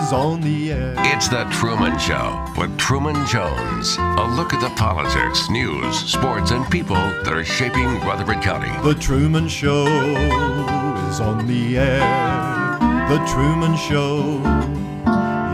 [0.00, 0.94] is on the air.
[0.98, 3.96] It's The Truman Show with Truman Jones.
[3.98, 8.70] A look at the politics, news, sports, and people that are shaping Rutherford County.
[8.82, 9.86] The Truman Show
[11.08, 12.00] is on the air.
[13.08, 14.40] The Truman Show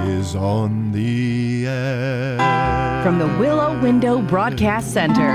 [0.09, 3.03] is on the air.
[3.03, 5.35] From the Willow Window Broadcast Center,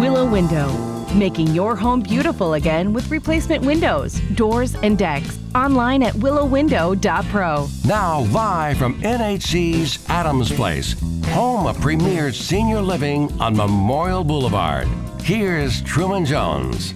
[0.00, 0.68] Willow Window,
[1.14, 5.38] making your home beautiful again with replacement windows, doors, and decks.
[5.54, 7.68] Online at willowwindow.pro.
[7.86, 10.94] Now, live from NHC's Adams Place,
[11.28, 14.86] home of premier senior living on Memorial Boulevard.
[15.22, 16.94] Here's Truman Jones.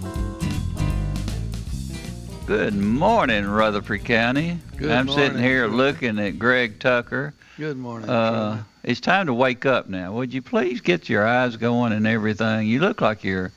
[2.47, 4.59] Good morning, Rutherford County.
[4.77, 5.77] Good I'm sitting here Truman.
[5.77, 7.35] looking at Greg Tucker.
[7.57, 8.11] Good morning.
[8.11, 10.13] Uh, it's time to wake up now.
[10.13, 12.67] Would you please get your eyes going and everything?
[12.67, 13.53] You look like you're.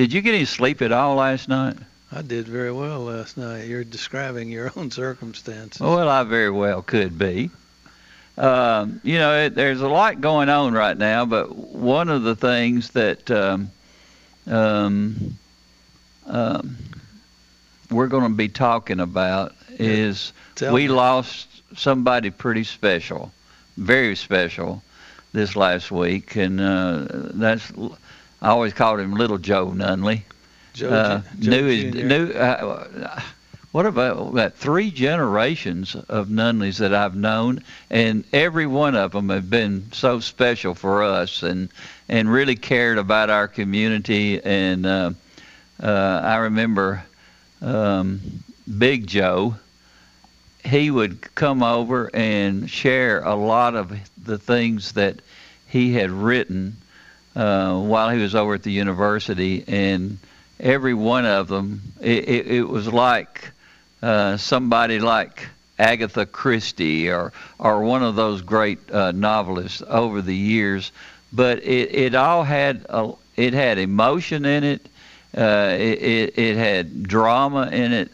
[0.00, 1.76] Did you get any sleep at all last night?
[2.10, 3.66] I did very well last night.
[3.66, 5.78] You're describing your own circumstances.
[5.78, 7.50] Well, I very well could be.
[8.38, 12.34] Um, you know, it, there's a lot going on right now, but one of the
[12.34, 13.70] things that um,
[14.46, 15.36] um,
[16.24, 16.78] um,
[17.90, 20.88] we're going to be talking about is Tell we me.
[20.88, 23.32] lost somebody pretty special,
[23.76, 24.82] very special,
[25.32, 27.70] this last week, and uh, that's
[28.42, 30.22] I always called him Little Joe Nunley.
[30.72, 32.30] Joe, Uh, Joe knew his, knew.
[32.32, 33.20] Uh,
[33.72, 34.56] what about that?
[34.56, 40.20] Three generations of Nunleys that I've known, and every one of them have been so
[40.20, 41.68] special for us, and
[42.08, 44.42] and really cared about our community.
[44.42, 45.10] And uh,
[45.82, 47.04] uh, I remember
[47.62, 48.20] um,
[48.78, 49.56] Big Joe.
[50.64, 55.20] He would come over and share a lot of the things that
[55.66, 56.76] he had written
[57.36, 60.18] uh, while he was over at the university, and
[60.58, 63.50] every one of them, it, it, it was like
[64.02, 65.48] uh, somebody like
[65.78, 70.92] Agatha Christie or or one of those great uh, novelists over the years.
[71.32, 74.86] But it, it all had a, it had emotion in it.
[75.36, 78.10] Uh, it, it had drama in it.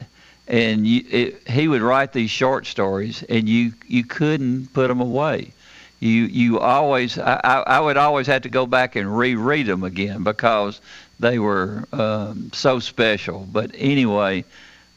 [0.48, 5.52] And you, he would write these short stories, and you you couldn't put them away
[6.00, 10.24] you you always I, I would always have to go back and reread them again
[10.24, 10.80] because
[11.18, 13.46] they were um, so special.
[13.50, 14.44] But anyway,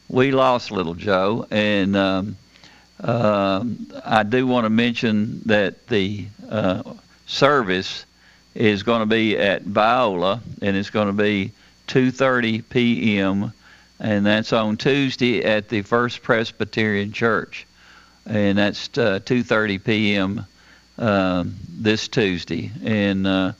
[0.08, 2.36] we lost little Joe, and um,
[3.02, 6.82] um I do want to mention that the uh,
[7.26, 8.04] service
[8.54, 11.52] is going to be at Viola, and it's going to be
[11.88, 13.52] 2:30 p.m.
[13.98, 17.66] and that's on Tuesday at the First Presbyterian Church,
[18.26, 20.46] and that's uh, 2:30 p.m
[21.00, 23.52] um, this Tuesday, and uh,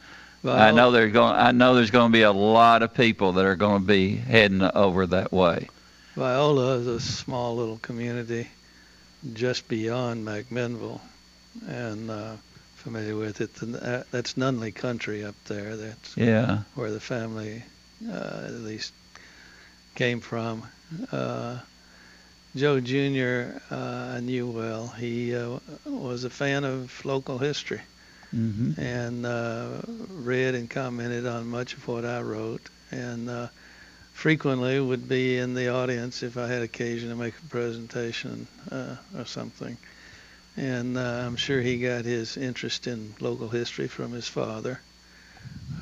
[0.45, 1.35] I know there's going.
[1.35, 4.15] I know there's going to be a lot of people that are going to be
[4.15, 5.69] heading over that way.
[6.15, 8.49] Viola is a small little community
[9.33, 11.01] just beyond McMinnville,
[11.69, 12.37] and uh,
[12.77, 13.55] familiar with it.
[14.11, 15.77] That's Nunley country up there.
[15.77, 17.63] That's Yeah, where the family,
[18.09, 18.93] uh, at least,
[19.95, 20.65] came from.
[22.57, 23.61] Joe Jr.
[23.71, 24.89] Uh, I knew well.
[24.89, 27.81] He uh, was a fan of local history
[28.31, 33.49] hmm and uh, read and commented on much of what I wrote, and uh,
[34.13, 38.97] frequently would be in the audience if I had occasion to make a presentation uh,
[39.17, 39.77] or something.
[40.57, 44.81] And uh, I'm sure he got his interest in local history from his father,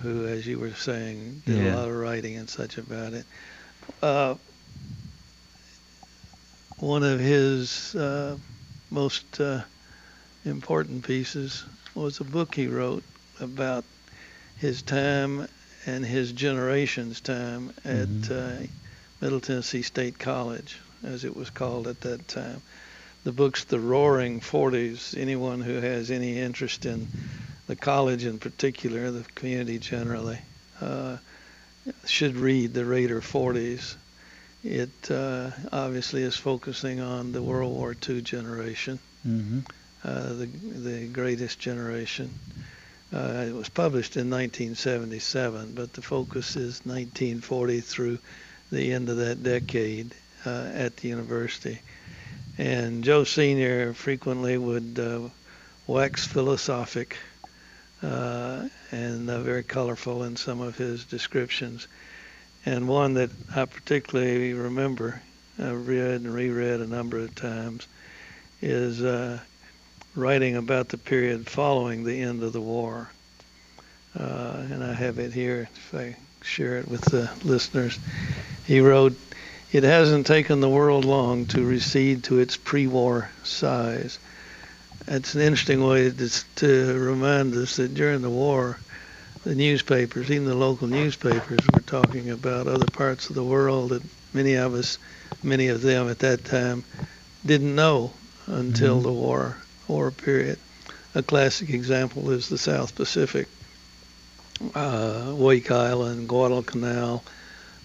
[0.02, 1.74] who, as you were saying, did Yeah.
[1.74, 3.26] a lot of writing and such about it.
[6.80, 8.36] One of his uh,
[8.88, 9.62] most uh,
[10.44, 11.64] important pieces
[11.96, 13.02] was a book he wrote
[13.40, 13.84] about
[14.58, 15.48] his time
[15.86, 18.58] and his generation's time at uh,
[19.20, 22.62] Middle Tennessee State College, as it was called at that time.
[23.24, 25.16] The book's The Raider Forties.
[25.18, 27.08] Anyone who has any interest in
[27.66, 30.38] the college in particular, the community generally,
[30.80, 31.16] uh,
[32.06, 33.96] should read The Raider Forties.
[34.64, 39.60] It uh, obviously is focusing on the World War II generation hmm
[40.04, 42.30] uh, the the greatest generation.
[43.12, 48.18] Uh, it was published in 1977, but the focus is 1940 through
[48.70, 50.14] the end of that decade
[50.44, 51.80] uh, at the university.
[52.58, 53.94] And Joe Sr.
[53.94, 55.30] frequently would uh,
[55.86, 57.16] wax philosophic
[58.02, 61.88] uh, and uh, very colorful in some of his descriptions.
[62.66, 65.22] And one that I particularly remember,
[65.58, 67.86] I've read and reread a number of times,
[68.60, 69.38] is uh,
[70.14, 73.10] writing about the period following the end of the war.
[74.18, 77.98] Uh, and I have it here if I share it with the listeners.
[78.66, 79.16] He wrote,
[79.72, 84.18] It hasn't taken the world long to recede to its pre war size.
[85.06, 88.78] That's an interesting way to, to remind us that during the war,
[89.48, 94.02] the newspapers, even the local newspapers, were talking about other parts of the world that
[94.34, 94.98] many of us,
[95.42, 96.84] many of them at that time,
[97.46, 98.12] didn't know
[98.46, 99.04] until mm-hmm.
[99.04, 99.56] the war
[99.88, 100.58] war period.
[101.14, 103.48] A classic example is the South Pacific,
[104.74, 107.24] uh, Wake Island, Guadalcanal,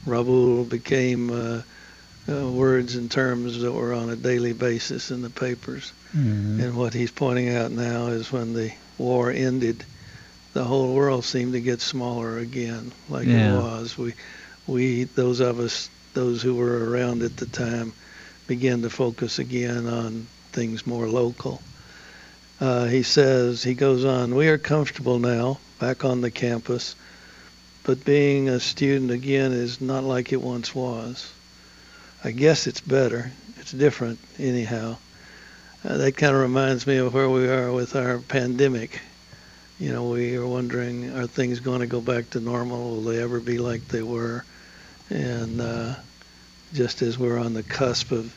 [0.05, 1.61] Rabaul became uh,
[2.27, 5.93] uh, words and terms that were on a daily basis in the papers.
[6.13, 6.59] Mm-hmm.
[6.59, 9.85] And what he's pointing out now is when the war ended,
[10.53, 13.53] the whole world seemed to get smaller again, like yeah.
[13.53, 13.97] it was.
[13.97, 14.13] We,
[14.67, 17.93] we, those of us, those who were around at the time,
[18.47, 21.61] began to focus again on things more local.
[22.61, 26.95] Uh, he says, he goes on, we are comfortable now, back on the campus,
[27.83, 31.33] but being a student again is not like it once was.
[32.23, 33.31] I guess it's better.
[33.57, 34.97] It's different, anyhow.
[35.83, 39.01] Uh, that kind of reminds me of where we are with our pandemic.
[39.83, 42.91] You know, we are wondering, are things going to go back to normal?
[42.91, 44.45] Will they ever be like they were?
[45.09, 45.95] And uh,
[46.73, 48.33] just as we're on the cusp of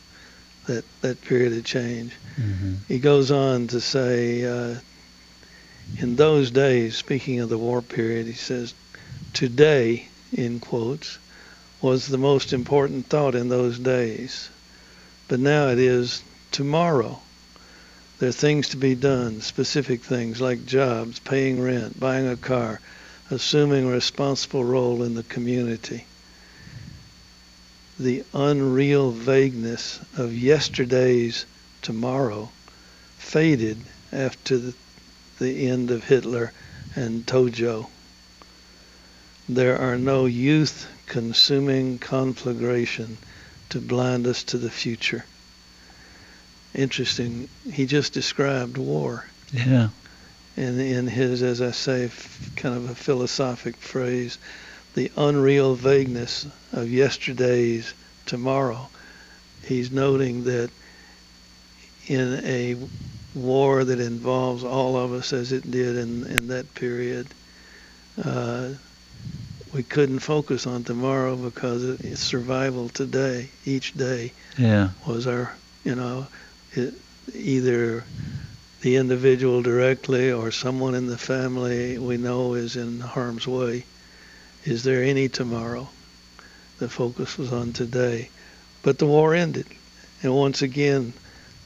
[0.66, 2.12] that, that period of change.
[2.34, 2.74] Mm-hmm.
[2.88, 4.80] He goes on to say, uh,
[6.00, 8.74] in those days, speaking of the war period, he says,
[9.32, 11.16] today, in quotes,
[11.80, 14.50] was the most important thought in those days.
[15.28, 17.20] But now it is tomorrow.
[18.18, 22.80] There are things to be done, specific things like jobs, paying rent, buying a car,
[23.30, 26.06] assuming a responsible role in the community
[27.98, 31.46] the unreal vagueness of yesterday's
[31.80, 32.50] tomorrow
[33.18, 33.78] faded
[34.12, 34.58] after
[35.38, 36.52] the, end of Hitler
[36.94, 37.88] and Tojo.
[39.48, 43.16] There are no youth consuming conflagration
[43.70, 45.24] to blind us to the future.
[46.76, 47.48] Interesting.
[47.72, 49.24] He just described war.
[49.52, 49.88] Yeah.
[50.56, 52.10] And in his, as I say,
[52.56, 54.38] kind of a philosophic phrase,
[54.94, 57.92] the unreal vagueness of yesterday's
[58.26, 58.88] tomorrow.
[59.64, 60.70] He's noting that
[62.06, 62.76] in a
[63.34, 67.26] war that involves all of us as it did in, in that period,
[68.22, 68.70] uh,
[69.74, 73.50] we couldn't focus on tomorrow because it's survival today.
[73.64, 74.90] Each day yeah.
[75.06, 75.52] was our,
[75.84, 76.26] you know,
[76.76, 76.94] it,
[77.34, 78.04] either
[78.82, 83.84] the individual directly or someone in the family we know is in harm's way.
[84.64, 85.88] Is there any tomorrow?
[86.78, 88.30] The focus was on today.
[88.82, 89.66] But the war ended.
[90.22, 91.12] And once again,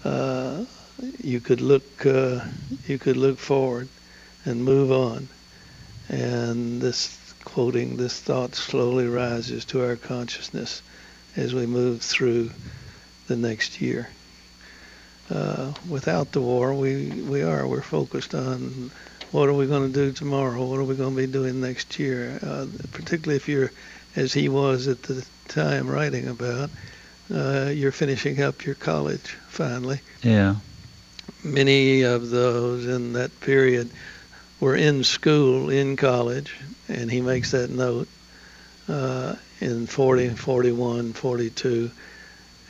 [0.04, 0.64] uh,
[1.22, 2.40] you could look uh,
[2.86, 3.88] you could look forward
[4.44, 5.28] and move on.
[6.08, 10.82] And this quoting this thought slowly rises to our consciousness
[11.36, 12.50] as we move through
[13.26, 14.08] the next year.
[15.30, 17.66] Uh, without the war, we, we are.
[17.66, 18.90] We're focused on
[19.30, 20.64] what are we going to do tomorrow?
[20.64, 22.40] What are we going to be doing next year?
[22.42, 23.70] Uh, particularly if you're,
[24.16, 26.70] as he was at the time writing about,
[27.32, 30.00] uh, you're finishing up your college finally.
[30.22, 30.56] Yeah.
[31.44, 33.88] Many of those in that period
[34.58, 36.56] were in school, in college,
[36.88, 38.08] and he makes that note
[38.88, 41.90] uh, in 40, 41, 42,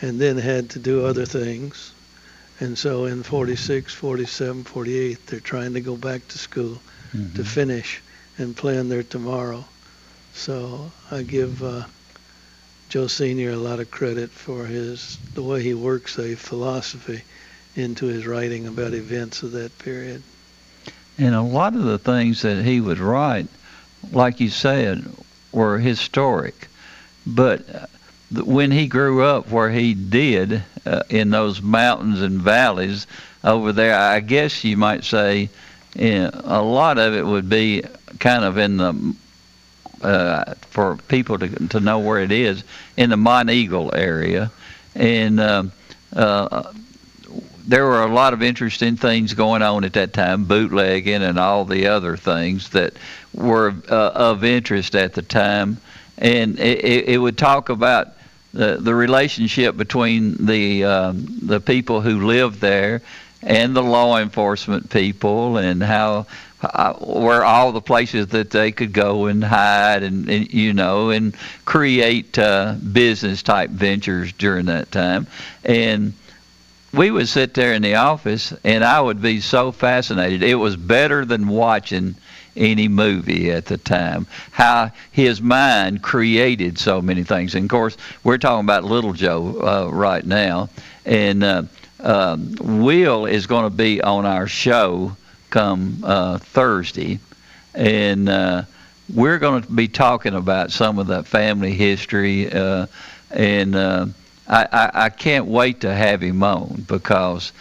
[0.02, 1.94] and then had to do other things
[2.60, 6.80] and so in 46, 47, 48, they're trying to go back to school
[7.12, 7.34] mm-hmm.
[7.34, 8.02] to finish
[8.36, 9.64] and plan their tomorrow.
[10.34, 11.84] So I give uh,
[12.90, 13.50] Joe Sr.
[13.50, 17.22] a lot of credit for his the way he works a philosophy
[17.76, 20.22] into his writing about events of that period.
[21.18, 23.46] And a lot of the things that he would write,
[24.12, 25.04] like you said,
[25.52, 26.68] were historic.
[27.26, 27.86] But uh,
[28.32, 33.06] when he grew up where he did uh, in those mountains and valleys
[33.42, 35.50] over there, I guess you might say
[35.94, 37.82] yeah, a lot of it would be
[38.18, 39.14] kind of in the
[40.02, 42.64] uh, for people to to know where it is
[42.96, 44.50] in the Monteagle area,
[44.94, 45.64] and uh,
[46.14, 46.72] uh,
[47.66, 51.64] there were a lot of interesting things going on at that time, bootlegging and all
[51.64, 52.94] the other things that
[53.34, 55.76] were uh, of interest at the time,
[56.18, 58.12] and it, it would talk about
[58.52, 63.02] the the relationship between the um, the people who live there
[63.42, 66.26] and the law enforcement people, and how
[66.62, 71.11] uh, where all the places that they could go and hide and, and you know
[71.11, 75.26] and create uh, business type ventures during that time.
[75.64, 76.12] And
[76.92, 80.42] we would sit there in the office and I would be so fascinated.
[80.42, 82.16] It was better than watching
[82.57, 84.26] any movie at the time.
[84.50, 87.54] How his mind created so many things.
[87.54, 90.69] And of course we're talking about little joe uh, right now.
[91.04, 91.62] And uh,
[92.02, 95.16] um, will is going to be on our show
[95.50, 97.19] come uh, Thursday,
[97.75, 98.62] and uh,
[99.12, 102.87] we're going to be talking about some of that family history, uh,
[103.30, 104.07] and uh,
[104.49, 107.52] I, I, I can't wait to have him on because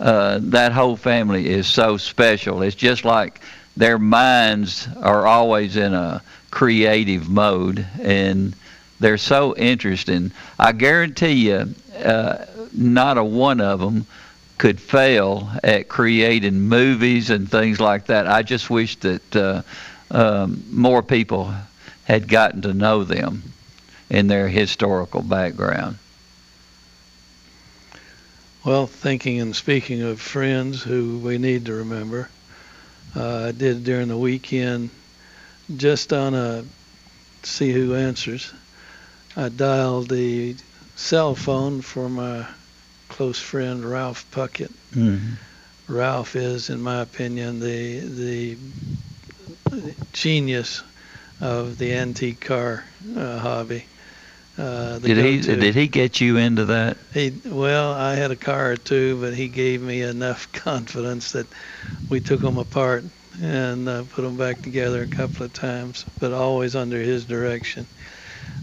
[0.00, 2.62] uh, that whole family is so special.
[2.62, 3.40] It's just like
[3.76, 8.54] their minds are always in a creative mode, and
[9.00, 10.30] they're so interesting.
[10.58, 14.06] I guarantee you, uh, not a one of them
[14.58, 18.26] could fail at creating movies and things like that.
[18.26, 19.62] I just wish that uh,
[20.10, 21.52] um, more people
[22.04, 23.42] had gotten to know them
[24.08, 25.98] in their historical background.
[28.64, 32.30] Well, thinking and speaking of friends who we need to remember,
[33.16, 34.90] uh, I did during the weekend
[35.76, 36.64] just on a
[37.42, 38.52] see who answers.
[39.36, 40.56] I dialed the
[40.96, 42.46] cell phone for my
[43.08, 44.72] close friend Ralph Puckett.
[44.94, 45.34] Mm-hmm.
[45.92, 48.56] Ralph is, in my opinion, the the
[50.12, 50.82] genius
[51.40, 52.84] of the antique car
[53.16, 53.84] uh, hobby.
[54.56, 56.96] Uh, did he did he get you into that?
[57.12, 61.46] He well, I had a car or two, but he gave me enough confidence that
[62.08, 63.04] we took them apart
[63.42, 67.86] and uh, put them back together a couple of times, but always under his direction.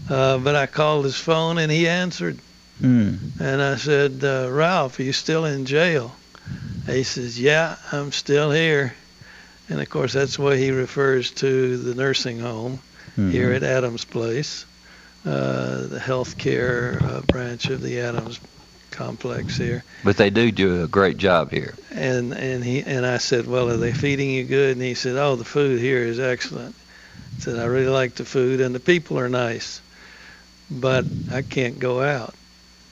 [0.08, 2.38] Uh, but I called his phone and he answered.
[2.80, 3.40] Mm.
[3.40, 6.14] And I said, uh, Ralph, are you still in jail?
[6.86, 8.94] He says, Yeah, I'm still here.
[9.68, 12.80] And of course, that's the way he refers to the nursing home
[13.12, 13.30] mm-hmm.
[13.30, 14.66] here at Adams Place,
[15.24, 18.40] the healthcare uh, branch of the Adams
[18.90, 19.82] complex here.
[20.04, 21.74] But they do do a great job here.
[21.90, 24.76] And and he and I said, Well, are they feeding you good?
[24.76, 26.74] And he said, Oh, the food here is excellent.
[27.36, 29.80] I said, I really like the food and the people are nice,
[30.70, 32.34] but I can't go out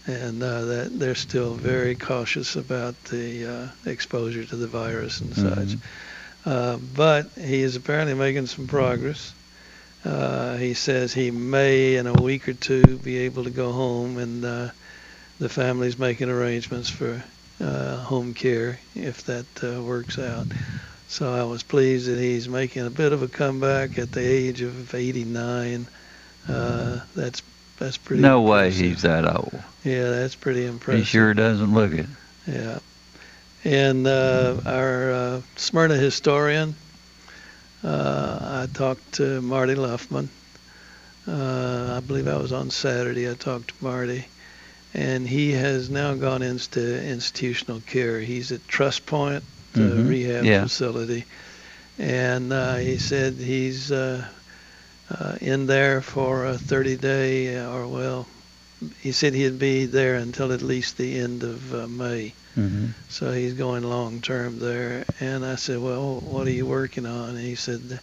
[0.07, 5.31] and uh, that they're still very cautious about the uh, exposure to the virus and
[5.31, 5.55] mm-hmm.
[5.55, 5.79] such.
[6.47, 9.35] Uh, but he is apparently making some progress.
[10.05, 14.17] Uh, he says he may, in a week or two, be able to go home,
[14.19, 14.69] and uh,
[15.39, 17.23] the family's making arrangements for
[17.61, 20.47] uh, home care if that works out.
[21.09, 24.63] So I was pleased that he's making a bit of a comeback at the age
[24.63, 25.87] of 89.
[26.47, 27.43] that's
[27.81, 28.23] that's pretty.
[28.23, 28.81] No impressive.
[28.81, 29.63] way he's that old.
[29.85, 31.01] Yeah, that's pretty impressive.
[31.01, 32.07] He sure doesn't look it.
[32.47, 32.79] Yeah.
[33.65, 36.90] And uh, our uh, Smyrna historian, uh,
[37.83, 40.29] I talked to Marty Luffman.
[41.27, 43.31] Uh, I believe I was on Saturday.
[43.31, 44.25] I talked to Marty,
[44.95, 48.21] and he has now gone into institutional care.
[48.21, 50.09] He's at Trust Point, the Mhm.
[50.09, 50.63] rehab Yeah.
[50.63, 51.25] facility,
[51.99, 54.25] and uh, he said he's uh,
[55.11, 58.27] uh, in there for a 30 day, uh, or well,
[59.01, 62.33] he said he'd be there until at least the end of uh, May.
[62.57, 62.87] Mm-hmm.
[63.09, 65.05] So he's going long term there.
[65.21, 67.31] And I said, Well, what are you working on?
[67.31, 68.01] And he said,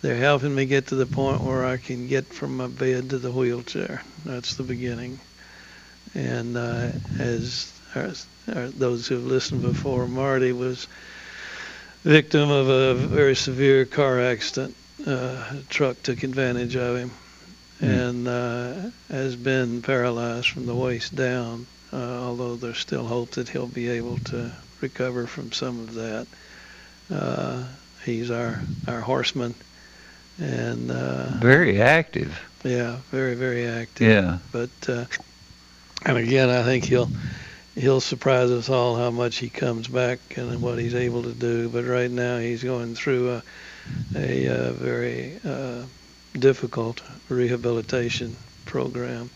[0.00, 3.18] They're helping me get to the point where I can get from my bed to
[3.18, 4.02] the wheelchair.
[4.24, 5.18] That's the beginning.
[6.14, 8.10] And uh, as our,
[8.54, 10.86] our, those who've listened before, Marty was
[12.02, 14.74] victim of a very severe car accident.
[15.06, 17.10] Uh, a truck took advantage of him
[17.82, 18.08] Mm.
[18.08, 23.48] and uh, has been paralyzed from the waist down, uh, although there's still hope that
[23.48, 26.26] he'll be able to recover from some of that.
[27.12, 27.64] Uh,
[28.04, 29.54] he's our, our horseman,
[30.40, 32.38] and uh, Very active.
[32.64, 34.08] yeah, very, very active.
[34.08, 34.38] Yeah.
[34.50, 35.04] But, uh,
[36.06, 37.08] and again, I think he'll
[37.74, 41.68] he'll surprise us all how much he comes back and what he's able to do.
[41.68, 43.42] But right now, he's going through a,
[44.14, 45.82] a, uh very uh,
[46.38, 49.30] difficult rehabilitation program.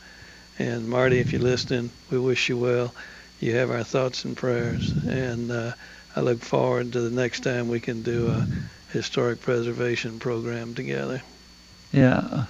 [0.59, 2.95] And Marty, if you're listening, we wish you well.
[3.41, 5.73] You have our thoughts and prayers, and uh,
[6.15, 8.47] I look forward to the next time we can do a
[8.93, 11.23] historic preservation program together.
[11.93, 12.47] Yeah.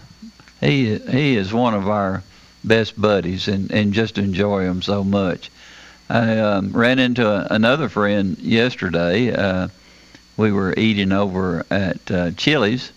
[0.60, 2.22] He he is one of our
[2.62, 5.50] best buddies, and and just enjoy him so much.
[6.08, 9.32] I um, ran into a, another friend yesterday.
[9.32, 9.68] Uh,
[10.36, 12.92] we were eating over at uh, Chili's,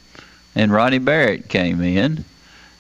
[0.55, 2.25] and Ronnie Barrett came in,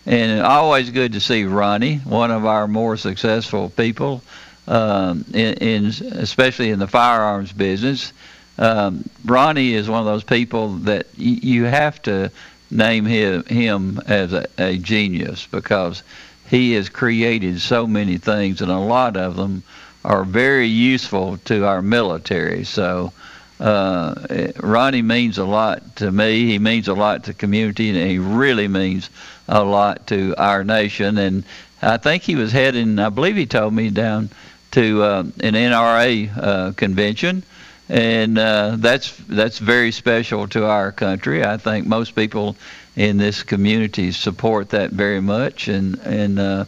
[0.05, 4.21] and always good to see Ronnie, one of our more successful people,
[4.67, 8.13] um, in, in especially in the firearms business.
[8.57, 12.31] Um, Ronnie is one of those people that y- you have to
[12.71, 16.03] name him, him as a, a genius because
[16.49, 19.63] he has created so many things, and a lot of them
[20.03, 22.63] are very useful to our military.
[22.63, 23.13] So.
[23.59, 26.45] Uh, Ronnie means a lot to me.
[26.45, 29.09] He means a lot to community, and he really means
[29.47, 31.17] a lot to our nation.
[31.17, 31.43] And
[31.81, 34.29] I think he was heading, I believe he told me, down
[34.71, 37.43] to uh, an NRA uh, convention.
[37.89, 41.43] And uh, that's that's very special to our country.
[41.43, 42.55] I think most people
[42.95, 45.67] in this community support that very much.
[45.67, 46.65] And and uh,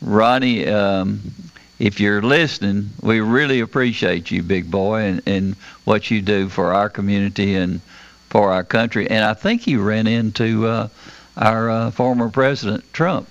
[0.00, 1.20] Ronnie, um,
[1.82, 6.72] if you're listening, we really appreciate you, big boy, and, and what you do for
[6.72, 7.80] our community and
[8.30, 9.10] for our country.
[9.10, 10.88] And I think you ran into uh,
[11.36, 13.28] our uh, former president Trump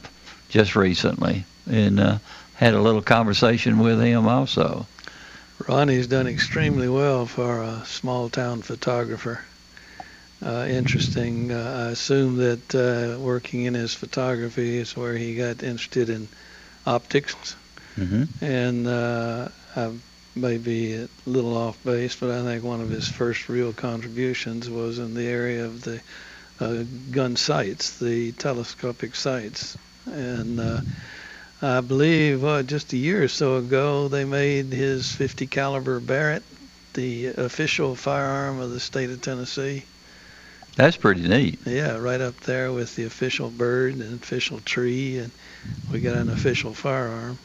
[0.50, 2.18] just recently, and uh,
[2.56, 4.86] had a little conversation with him also.
[5.66, 9.46] Ronnie's done extremely well for a small town photographer.
[10.46, 11.54] Uh, interesting.
[11.54, 16.28] Uh, I assume that uh, working in his photography is where he got interested in
[16.86, 17.56] optics
[17.96, 19.92] hmm and uh, I
[20.36, 24.70] may be a little off base, but I think one of his first real contributions
[24.70, 26.02] was in the area of the
[26.60, 30.82] uh, gun sights, the telescopic sights, and uh,
[31.62, 36.46] I believe uh, just a year or so ago they made his 50 caliber Barrett
[36.94, 39.86] the official firearm of the state of Tennessee.
[40.76, 41.60] That's pretty neat.
[41.66, 45.32] Yeah, right up there with the official bird and official tree, and
[45.92, 47.40] we got an official firearm.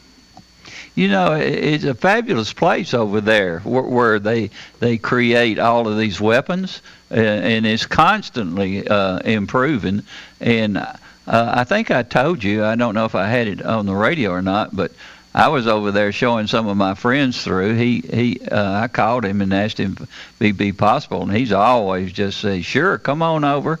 [0.95, 5.97] You know, it's a fabulous place over there where, where they they create all of
[5.97, 6.81] these weapons,
[7.11, 10.03] uh, and it's constantly uh, improving.
[10.39, 10.93] And uh,
[11.27, 14.31] I think I told you, I don't know if I had it on the radio
[14.31, 14.91] or not, but
[15.35, 17.75] I was over there showing some of my friends through.
[17.75, 21.51] He he, uh, I called him and asked him if it'd be possible, and he's
[21.51, 23.79] always just say, "Sure, come on over."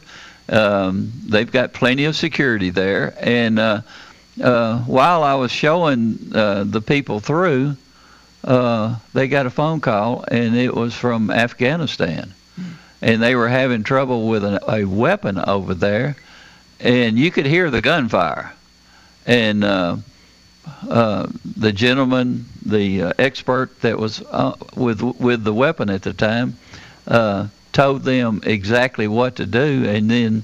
[0.49, 3.59] Um, they've got plenty of security there, and.
[3.59, 3.81] Uh,
[4.41, 7.75] uh, while I was showing uh, the people through,
[8.43, 12.33] uh, they got a phone call, and it was from Afghanistan,
[13.01, 16.15] and they were having trouble with an, a weapon over there,
[16.79, 18.53] and you could hear the gunfire,
[19.25, 19.97] and uh,
[20.89, 24.23] uh, the gentleman, the expert that was
[24.75, 26.57] with with the weapon at the time,
[27.73, 30.43] told them exactly what to do, and then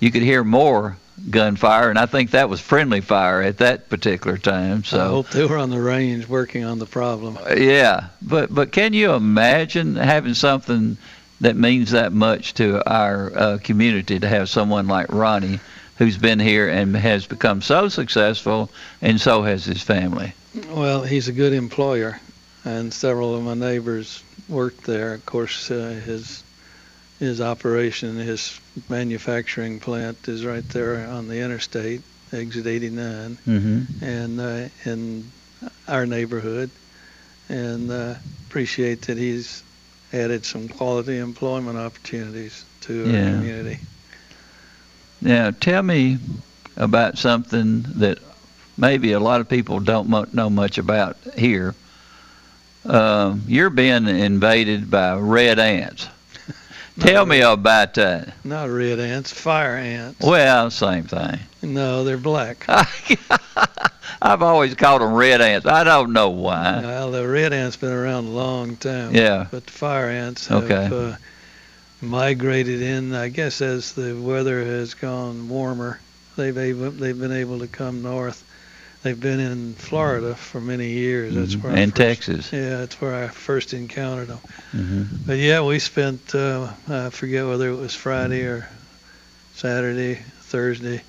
[0.00, 0.96] you could hear more
[1.30, 4.84] gunfire, and I think that was friendly fire at that particular time.
[4.84, 7.38] So I hope they were on the range working on the problem.
[7.56, 10.96] yeah, but but can you imagine having something
[11.40, 15.60] that means that much to our uh, community to have someone like Ronnie,
[15.98, 18.70] who's been here and has become so successful,
[19.02, 20.32] and so has his family.
[20.70, 22.20] Well, he's a good employer,
[22.64, 25.14] and several of my neighbors worked there.
[25.14, 26.42] Of course, uh, his
[27.18, 34.04] his operation, his manufacturing plant is right there on the interstate, exit 89, Mm-hmm.
[34.04, 35.30] and uh, in
[35.88, 36.70] our neighborhood.
[37.48, 38.14] And uh,
[38.48, 39.62] appreciate that he's
[40.12, 43.24] added some quality employment opportunities to Yeah.
[43.24, 43.78] our community.
[45.20, 46.18] Now, tell me
[46.76, 48.18] about something that
[48.76, 51.74] maybe a lot of people don't mo- know much about here.
[52.84, 56.06] Um, you're being invaded by red ants.
[56.98, 58.32] Tell me about that.
[58.44, 60.20] Not red ants, fire ants.
[60.20, 61.38] Well, same thing.
[61.62, 62.64] No, they're black.
[64.22, 65.66] I've always called them red ants.
[65.66, 66.80] I don't know why.
[66.82, 69.14] Well, the red ant's been around a long time.
[69.14, 69.46] Yeah.
[69.50, 70.88] But the fire ants have Okay.
[71.12, 71.16] uh,
[72.00, 73.14] migrated in.
[73.14, 76.00] I guess as the weather has gone warmer,
[76.36, 78.42] they've able, they've been able to come north.
[79.06, 81.32] They've been in Florida for many years.
[81.36, 81.62] That's Mhm.
[81.62, 82.52] where And first, Texas.
[82.52, 84.40] Yeah, that's where I first encountered them.
[84.72, 88.66] hmm But yeah, we spent uh, I forget whether it was Friday or
[89.54, 91.04] Saturday, Thursday,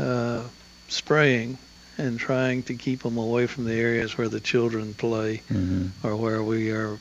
[0.00, 0.40] uh,
[0.88, 1.56] spraying
[1.98, 6.16] and trying to keep them away from the areas where the children play hmm or
[6.16, 6.98] where we are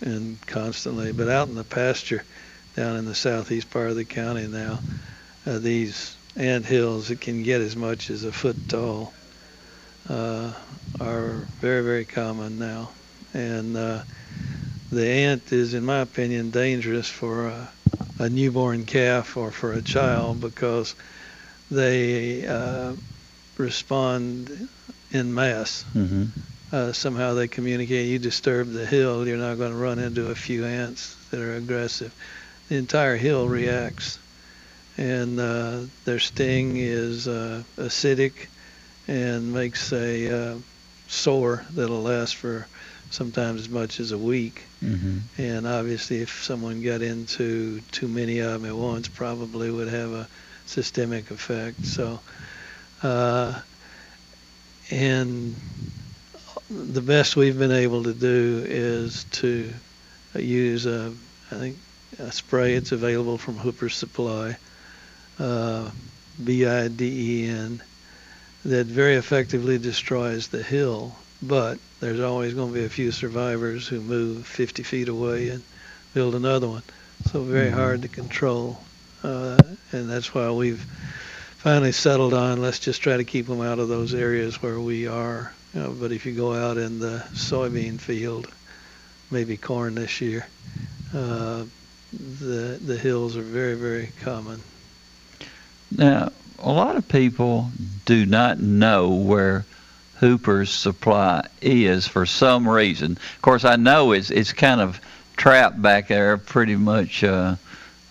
[0.00, 1.10] in constantly.
[1.10, 2.22] But out in the pasture,
[2.76, 4.82] down in the southeast part of the county now,
[5.44, 9.12] uh, these ant hills that can get as much as a foot tall
[10.08, 10.52] uh,
[11.00, 12.90] are very, very common now.
[13.34, 14.02] And uh,
[14.92, 17.72] the ant is, in my opinion, dangerous for a,
[18.18, 20.94] a newborn calf or for a child because
[21.70, 22.94] they uh,
[23.58, 24.68] respond
[25.12, 26.24] in mass hmm
[26.72, 28.08] uh, somehow they communicate.
[28.08, 31.54] You disturb the hill, you're not going to run into a few ants that are
[31.56, 32.14] aggressive.
[32.68, 34.18] The entire hill reacts,
[34.96, 38.48] and uh, their sting is uh, acidic
[39.08, 40.58] and makes a uh,
[41.08, 42.66] sore that'll last for
[43.10, 44.62] sometimes as much as a week.
[44.80, 49.88] hmm And obviously, if someone got into too many of them at once, probably would
[49.88, 50.28] have a
[50.66, 51.84] systemic effect.
[51.86, 52.20] So,
[53.02, 53.60] uh,
[54.90, 55.54] and
[56.70, 59.72] the best we've been able to do is to
[60.34, 61.12] use a,
[61.50, 61.78] I think,
[62.18, 62.74] a spray.
[62.74, 64.56] It's available from Hooper Supply,
[65.38, 65.90] uh,
[66.42, 67.82] B-I-D-E-N,
[68.64, 71.16] that very effectively destroys the hill.
[71.42, 75.64] But there's always going to be a few survivors who move 50 feet away and
[76.14, 76.82] build another one.
[77.24, 77.74] So very Mhm.
[77.74, 78.86] hard to control,
[79.22, 80.86] uh, and that's why we've
[81.58, 85.06] finally settled on let's just try to keep them out of those areas where we
[85.06, 85.52] are.
[85.74, 88.48] You know, but if you go out in the soybean field,
[89.30, 90.46] maybe corn this year,
[91.14, 91.64] uh,
[92.12, 94.62] the the hills are very very common.
[95.90, 97.70] Now, a lot of people
[98.04, 99.64] do not know where
[100.20, 103.12] Hooper's Supply is for some reason.
[103.12, 105.00] Of course, I know it's it's kind of
[105.36, 107.56] trapped back there, pretty much uh,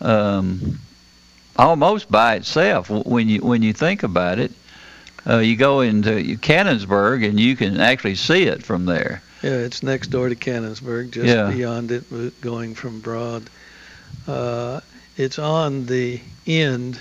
[0.01, 0.79] um,
[1.57, 2.89] almost by itself.
[2.89, 4.51] When you when you think about it,
[5.27, 9.21] uh, you go into Cannonsburgh and you can actually see it from there.
[9.41, 11.49] Yeah, it's next door to Cannonsburgh, just Yeah.
[11.51, 13.43] beyond it, going from Broad.
[14.27, 14.79] Uh,
[15.17, 16.99] it's on the end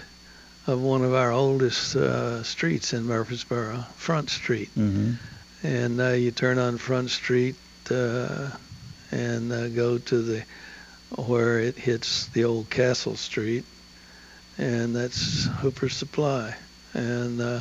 [0.66, 4.70] of one of our oldest uh, streets in Murfreesboro, Front Street.
[4.76, 5.12] Mm-hmm.
[5.64, 7.56] and uh, you turn on Front Street
[7.90, 8.50] uh,
[9.10, 10.44] and uh, go to the
[11.16, 13.64] where it hits the old Castle Street,
[14.56, 16.54] and that's Hooper Supply,
[16.94, 17.60] and uh,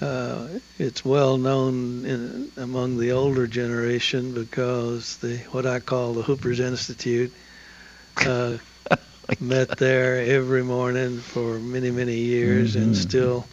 [0.00, 0.46] uh,
[0.78, 6.60] it's well known in, among the older generation because the what I call the Hooper's
[6.60, 7.32] Institute.
[9.28, 12.96] Uh, met there every morning for many many years and Mhm.
[12.96, 13.46] still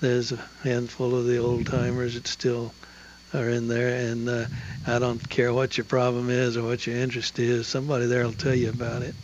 [0.00, 2.72] there's a handful of the old timers that still
[3.32, 4.44] are in there and uh,
[4.86, 8.32] I don't care what your problem is or what your interest is somebody there will
[8.32, 9.14] tell you about it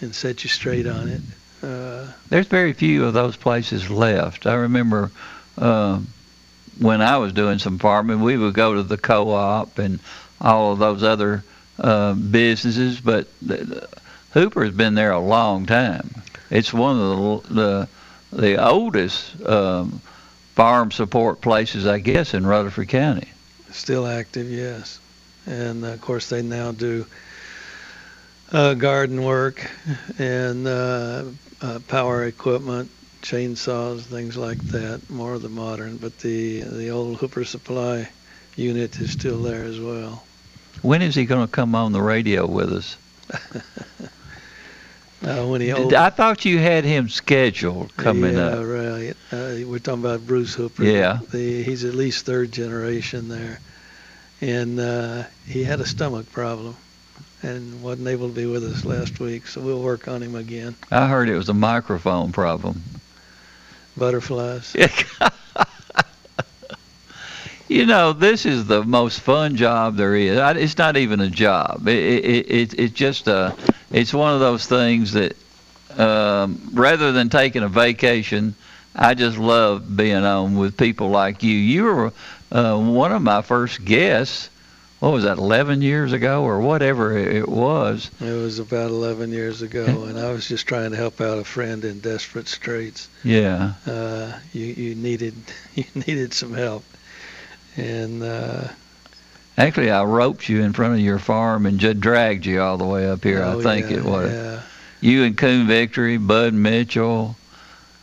[0.00, 1.22] and set you straight on it
[1.62, 4.46] uh, There's very few of those places left.
[4.46, 5.10] I remember
[5.58, 6.06] um,
[6.78, 9.98] when I was doing some farming, we would go to the co-op and
[10.40, 11.42] all of those other
[11.78, 13.86] uh, businesses, but the,
[14.32, 16.22] Hooper's been there a long time.
[16.50, 17.88] It's one of the the,
[18.32, 20.00] the oldest um,
[20.54, 23.28] farm support places, I guess, in Rutherford County.
[23.72, 24.98] still active yes
[25.46, 27.06] and uh, of course they now do
[28.52, 29.66] uh, garden work
[30.18, 31.24] and uh,
[31.62, 32.90] uh, power equipment
[33.22, 38.08] chainsaws things like that more of the modern but the the old Hooper Supply
[38.56, 40.22] unit is still there as well
[40.82, 42.96] When is he going to come on the radio with us?
[45.24, 48.64] uh, when he I thought you had him scheduled coming yeah, up.
[48.66, 49.14] right.
[49.32, 50.84] Uh, we're talking about Bruce Hooper.
[50.84, 51.20] Yeah.
[51.30, 53.60] The, he's at least third generation there,
[54.40, 56.76] and uh, he had a stomach problem,
[57.42, 59.46] and wasn't able to be with us last week.
[59.46, 60.74] So we'll work on him again.
[60.90, 62.82] I heard it was a microphone problem.
[63.96, 64.74] Butterflies.
[67.68, 70.38] you know, this is the most fun job there is.
[70.38, 71.86] I- It's not even a job.
[71.86, 73.54] It, it, it, it's just a,
[73.92, 75.36] it's one of those things that,
[75.96, 78.54] um, rather than taking a vacation,
[78.94, 81.54] I just love being on with people like you.
[81.54, 82.12] You were
[82.50, 84.48] uh, one of my first guests.
[85.00, 88.08] What was that, 11 years ago or whatever it was?
[88.20, 91.44] It was about 11 years ago, and I was just trying to help out a
[91.44, 93.08] friend in desperate straits.
[93.24, 93.72] Yeah.
[93.84, 95.34] Uh, you, you needed
[95.74, 96.84] you needed some help,
[97.76, 98.68] and uh,
[99.58, 102.86] Actually, I roped you in front of your farm and just dragged you all the
[102.86, 103.42] way up here.
[103.42, 104.32] Oh, I think yeah, it was.
[104.32, 104.62] Yeah.
[105.00, 107.36] You and Coon Victory, Bud Mitchell.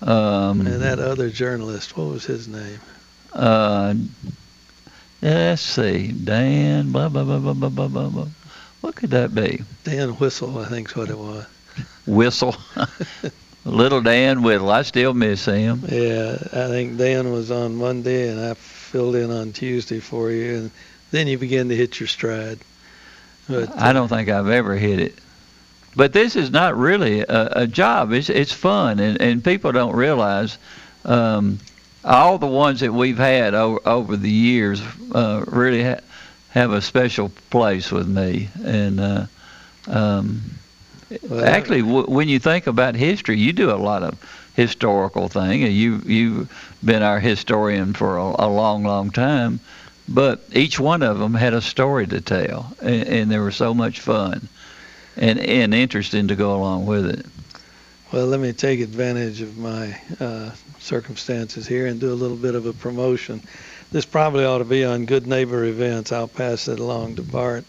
[0.01, 2.79] Um, and that other journalist, what was his name?
[3.33, 3.95] Uh,
[5.21, 6.91] let's see, Dan.
[6.91, 8.27] Blah blah blah blah blah blah blah.
[8.81, 9.63] What could that be?
[9.83, 11.45] Dan Whistle, I think's what it was.
[12.05, 12.55] Whistle.
[13.65, 14.69] Little Dan Whittle.
[14.71, 15.83] I still miss him.
[15.89, 20.55] Yeah, I think Dan was on Monday, and I filled in on Tuesday for you,
[20.55, 20.71] and
[21.11, 22.59] then you begin to hit your stride.
[23.47, 25.15] But I don't think I've ever hit it.
[25.95, 28.11] But this is not really a, a job.
[28.13, 30.57] It's it's fun, and, and people don't realize
[31.05, 31.59] um,
[32.03, 34.81] all the ones that we've had over, over the years
[35.13, 36.01] uh, really ha-
[36.51, 38.49] have a special place with me.
[38.63, 39.25] And uh,
[39.87, 40.41] um,
[41.29, 44.17] Well, actually, w- when you think about history, you do a lot of
[44.55, 46.49] historical thing, you you've
[46.83, 49.59] been our historian for a, a long, long time.
[50.11, 53.73] But each one of them had a story to tell, and, and they were so
[53.73, 54.49] much fun
[55.15, 57.25] and and interesting to go along with it.
[58.11, 62.55] Well, let me take advantage of my uh, circumstances here and do a little bit
[62.55, 63.41] of a promotion.
[63.91, 66.11] This probably ought to be on Good Neighbor events.
[66.11, 67.65] I'll pass it along to Bart.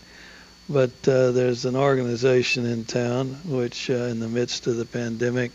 [0.68, 5.50] But uh, there's an organization in town which, uh, in the midst of the pandemic,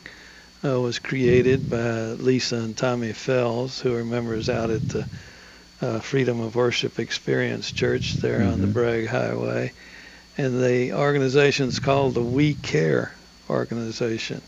[0.64, 5.08] uh, was created by Lisa and Tommy Fells, who are members out at the
[5.82, 8.52] uh, Freedom of Worship Experience Church there mm-hmm.
[8.52, 8.74] on the mm-hmm.
[8.74, 9.72] Bragg Highway.
[10.38, 13.14] And the organization is called the We Care
[13.50, 14.42] organization.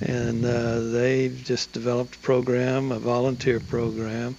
[0.00, 4.36] And uh, they just developed a program, a volunteer program,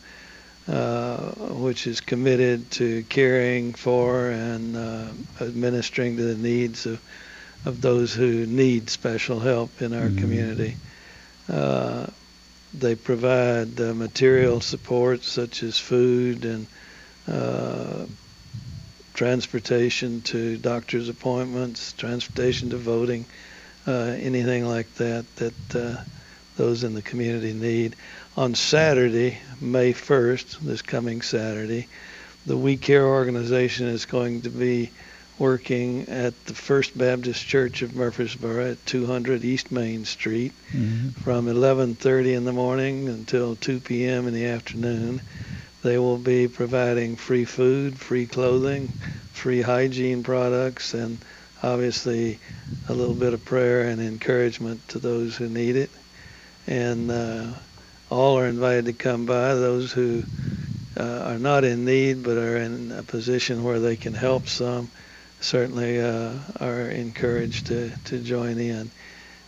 [0.68, 5.08] uh, which is committed to caring for and uh,
[5.42, 7.02] administering to the needs of,
[7.66, 10.20] of those who need special help in our mm-hmm.
[10.20, 10.76] community.
[11.50, 12.06] Uh,
[12.74, 16.68] they provide uh, material support such as food and
[17.28, 18.06] uh,
[19.14, 23.26] transportation to doctor's appointments, transportation to voting,
[23.88, 26.02] uh, anything like that that uh,
[26.56, 27.96] those in the community need.
[28.36, 31.88] On Saturday, May 1st, this coming Saturday,
[32.46, 34.92] the We Care organization is going to be
[35.40, 41.10] working at the First Baptist Church of Murfreesboro at 200 East Main Street mm-hmm.
[41.10, 44.28] from 11:30 in the morning until 2 p.m.
[44.28, 45.22] in the afternoon.
[45.84, 48.88] They will be providing free food, free clothing,
[49.32, 51.20] free hygiene products, and
[51.62, 52.40] obviously
[52.90, 55.92] a little bit of prayer and encouragement to those who need it.
[56.66, 57.46] And uh,
[58.10, 59.54] all are invited to come by.
[59.54, 60.24] Those who
[61.00, 64.90] uh, are not in need but are in a position where they can help some
[65.40, 68.90] certainly uh, are encouraged to, to join in.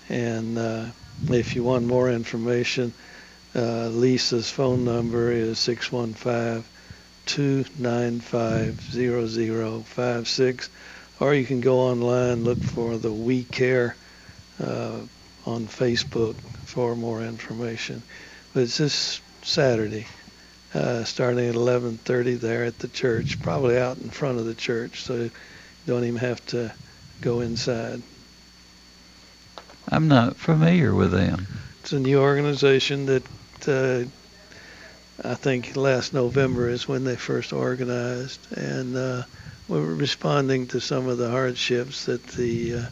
[0.09, 0.85] And uh,
[1.29, 2.93] if you want more information,
[3.55, 6.63] uh, Lisa's phone number is 615
[7.25, 10.69] 295 0056,
[11.19, 13.95] or you can go online, look for the We Care
[14.63, 14.99] uh,
[15.45, 18.01] on Facebook for more information.
[18.53, 20.07] But it's this Saturday.
[20.73, 25.01] Uh, starting at 11:30 there at the church, probably out in front of the church.
[25.01, 25.29] So
[25.89, 26.71] don't even have to
[27.19, 28.03] go inside.
[29.89, 31.47] I'm not familiar with them.
[31.81, 33.23] It's a new organization that
[33.67, 34.03] uh,
[35.27, 39.23] I think last November is when they first organized, and uh,
[39.67, 42.85] we're responding to some of the hardships that the uh,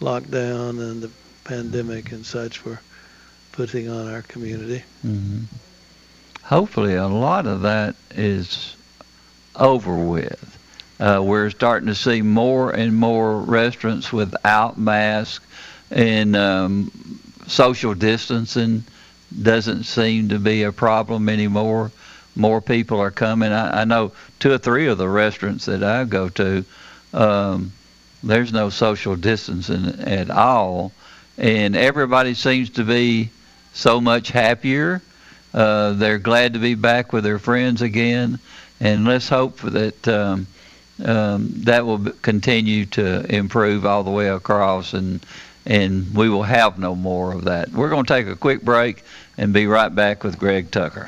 [0.00, 1.10] lockdown and the
[1.44, 2.80] pandemic and such were
[3.52, 4.82] putting on our community.
[5.06, 5.44] Mm-hmm.
[6.42, 8.74] Hopefully, a lot of that is
[9.54, 10.51] over with.
[11.02, 15.44] Uh, we're starting to see more and more restaurants without masks
[15.90, 16.92] and um,
[17.48, 18.84] social distancing
[19.42, 21.90] doesn't seem to be a problem anymore.
[22.36, 23.50] More people are coming.
[23.50, 26.64] I, I know two or three of the restaurants that I go to,
[27.12, 27.72] um,
[28.22, 30.92] there's no social distancing at all,
[31.36, 33.30] and everybody seems to be
[33.72, 35.02] so much happier.
[35.52, 38.38] Uh, they're glad to be back with their friends again,
[38.78, 40.46] and let's hope that um,
[41.04, 45.24] um, that will continue to improve all the way across, and
[45.64, 47.70] and we will have no more of that.
[47.70, 49.04] We're going to take a quick break
[49.38, 51.06] and be right back with Greg Tucker.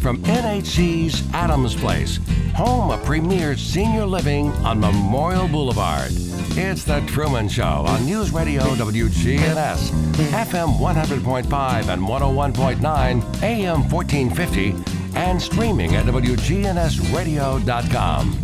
[0.00, 2.20] From NHC's Adams Place,
[2.54, 6.12] home of premier senior living on Memorial Boulevard.
[6.60, 9.90] It's The Truman Show on News Radio WGNS,
[10.30, 18.36] FM 100.5 and 101.9, AM 1450 and streaming at WGNSradio.com.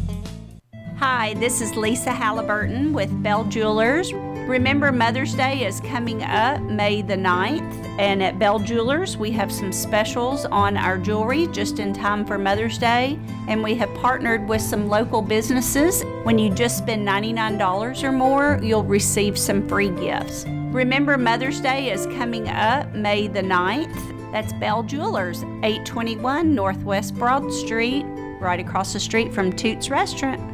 [0.98, 4.12] Hi, this is Lisa Halliburton with Bell Jewelers.
[4.12, 9.50] Remember, Mother's Day is coming up May the 9th, and at Bell Jewelers, we have
[9.50, 14.46] some specials on our jewelry just in time for Mother's Day, and we have partnered
[14.46, 16.05] with some local businesses.
[16.24, 20.44] When you just spend $99 or more, you'll receive some free gifts.
[20.46, 27.53] Remember, Mother's Day is coming up May the 9th, that's Bell Jewelers, 821 Northwest Broad
[27.53, 28.05] Street,
[28.40, 30.54] right across the street from Toots Restaurant.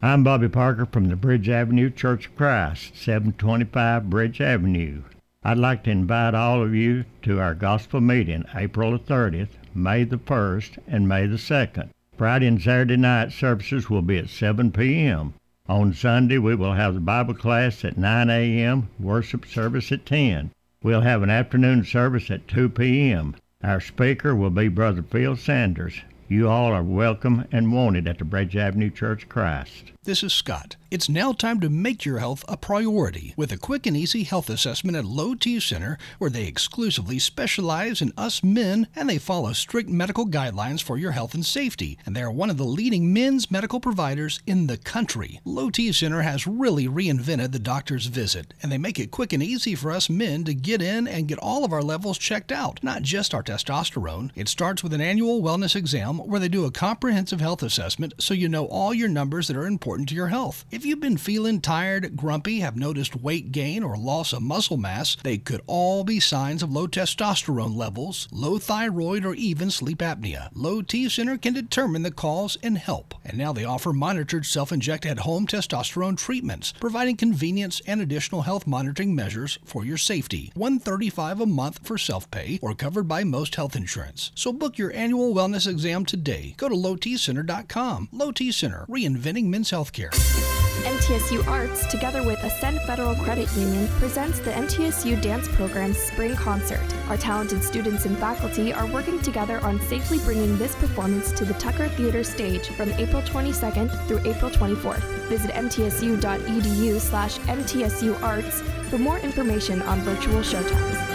[0.00, 5.02] I'm Bobby Parker from the Bridge Avenue Church of Christ, 725 Bridge Avenue.
[5.42, 10.04] I'd like to invite all of you to our gospel meeting April the 30th, May
[10.04, 11.90] the 1st, and May the 2nd.
[12.16, 15.34] Friday and Saturday night services will be at 7 p.m.
[15.68, 20.50] On Sunday, we will have the Bible class at 9 a.m., worship service at 10.
[20.82, 23.36] We'll have an afternoon service at 2 p.m.
[23.62, 26.02] Our speaker will be Brother Phil Sanders.
[26.26, 29.92] You all are welcome and wanted at the Bridge Avenue Church of Christ.
[30.04, 30.76] This is Scott.
[30.94, 34.48] It's now time to make your health a priority with a quick and easy health
[34.48, 39.52] assessment at Low T Center, where they exclusively specialize in us men and they follow
[39.54, 41.98] strict medical guidelines for your health and safety.
[42.06, 45.40] And they are one of the leading men's medical providers in the country.
[45.44, 49.42] Low T Center has really reinvented the doctor's visit, and they make it quick and
[49.42, 52.78] easy for us men to get in and get all of our levels checked out,
[52.84, 54.30] not just our testosterone.
[54.36, 58.32] It starts with an annual wellness exam where they do a comprehensive health assessment so
[58.32, 60.64] you know all your numbers that are important to your health.
[60.70, 65.16] If you've been feeling tired, grumpy, have noticed weight gain, or loss of muscle mass,
[65.22, 70.48] they could all be signs of low testosterone levels, low thyroid, or even sleep apnea.
[70.52, 73.14] Low T Center can determine the cause and help.
[73.24, 78.42] And now they offer monitored self inject at home testosterone treatments, providing convenience and additional
[78.42, 80.50] health monitoring measures for your safety.
[80.54, 84.32] 135 a month for self pay or covered by most health insurance.
[84.34, 86.54] So book your annual wellness exam today.
[86.56, 88.08] Go to lowtcenter.com.
[88.10, 90.73] Low T Center, reinventing men's health healthcare.
[90.84, 96.84] MTSU Arts, together with Ascend Federal Credit Union, presents the MTSU Dance Program's Spring Concert.
[97.08, 101.54] Our talented students and faculty are working together on safely bringing this performance to the
[101.54, 105.02] Tucker Theater stage from April 22nd through April 24th.
[105.28, 111.14] Visit mtsu.edu slash mtsuarts for more information on virtual showtimes.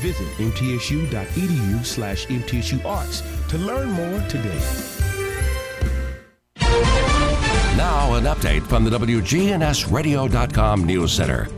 [0.00, 4.60] Visit mtsu.edu slash mtsuarts to learn more today.
[7.80, 11.48] Now, an update from the WGNSradio.com News Center.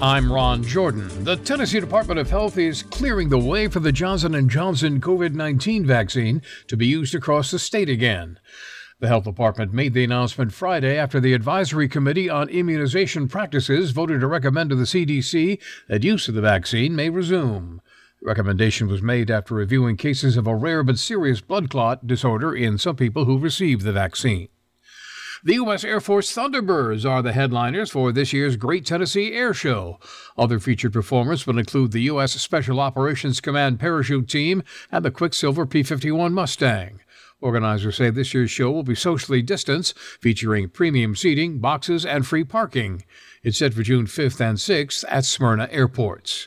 [0.00, 1.24] I'm Ron Jordan.
[1.24, 5.84] The Tennessee Department of Health is clearing the way for the Johnson & Johnson COVID-19
[5.84, 8.38] vaccine to be used across the state again.
[9.00, 14.20] The health department made the announcement Friday after the Advisory Committee on Immunization Practices voted
[14.20, 17.82] to recommend to the CDC that use of the vaccine may resume.
[18.20, 22.54] The recommendation was made after reviewing cases of a rare but serious blood clot disorder
[22.54, 24.46] in some people who received the vaccine.
[25.44, 25.82] The U.S.
[25.82, 29.98] Air Force Thunderbirds are the headliners for this year's Great Tennessee Air Show.
[30.38, 32.40] Other featured performers will include the U.S.
[32.40, 37.00] Special Operations Command Parachute Team and the Quicksilver P 51 Mustang.
[37.40, 42.44] Organizers say this year's show will be socially distanced, featuring premium seating, boxes, and free
[42.44, 43.02] parking.
[43.42, 46.46] It's set for June 5th and 6th at Smyrna airports.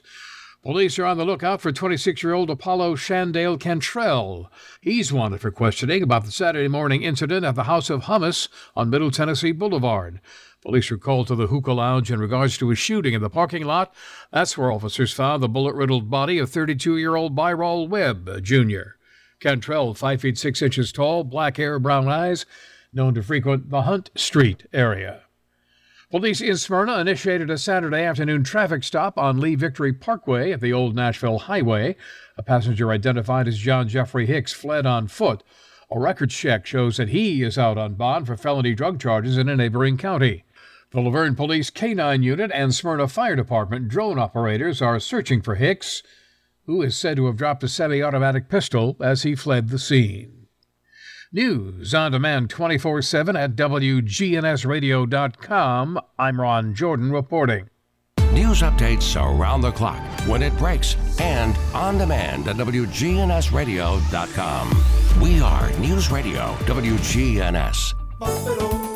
[0.66, 4.52] Police are on the lookout for 26 year old Apollo Shandale Cantrell.
[4.82, 8.90] He's wanted for questioning about the Saturday morning incident at the House of Hummus on
[8.90, 10.20] Middle Tennessee Boulevard.
[10.64, 13.64] Police were called to the hookah lounge in regards to a shooting in the parking
[13.64, 13.94] lot.
[14.32, 18.96] That's where officers found the bullet riddled body of 32 year old Byrol Webb, Jr.
[19.40, 22.48] Cantrell, 5 feet 6 inches tall, black hair, brown eyes,
[22.92, 25.25] known to frequent the Hunt Street area.
[26.16, 30.72] Police in Smyrna initiated a Saturday afternoon traffic stop on Lee Victory Parkway at the
[30.72, 31.98] Old Nashville Highway.
[32.38, 35.44] A passenger identified as John Jeffrey Hicks fled on foot.
[35.92, 39.50] A record check shows that he is out on bond for felony drug charges in
[39.50, 40.46] a neighboring county.
[40.92, 45.56] The La Vergne Police K9 Unit and Smyrna Fire Department drone operators are searching for
[45.56, 46.02] Hicks,
[46.66, 50.35] who is said to have dropped a semi automatic pistol as he fled the scene.
[51.36, 56.00] News on demand 24 7 at WGNSradio.com.
[56.18, 57.70] I'm Ron Jordan reporting.
[58.32, 65.22] News updates around the clock, when it breaks, and on demand at WGNSradio.com.
[65.22, 68.95] We are News Radio WGNS.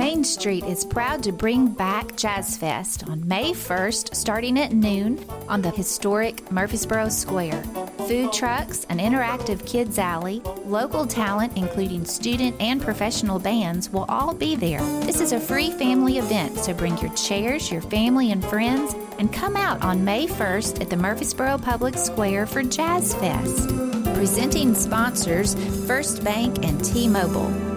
[0.00, 5.22] Main Street is proud to bring back Jazz Fest on May 1st, starting at noon
[5.46, 7.62] on the historic Murfreesboro Square.
[8.08, 14.32] Food trucks, an interactive kids alley, local talent, including student and professional bands, will all
[14.32, 14.80] be there.
[15.02, 19.30] This is a free family event, so bring your chairs, your family, and friends, and
[19.30, 23.68] come out on May 1st at the Murfreesboro Public Square for Jazz Fest.
[24.14, 25.54] Presenting sponsors
[25.86, 27.69] First Bank and T Mobile.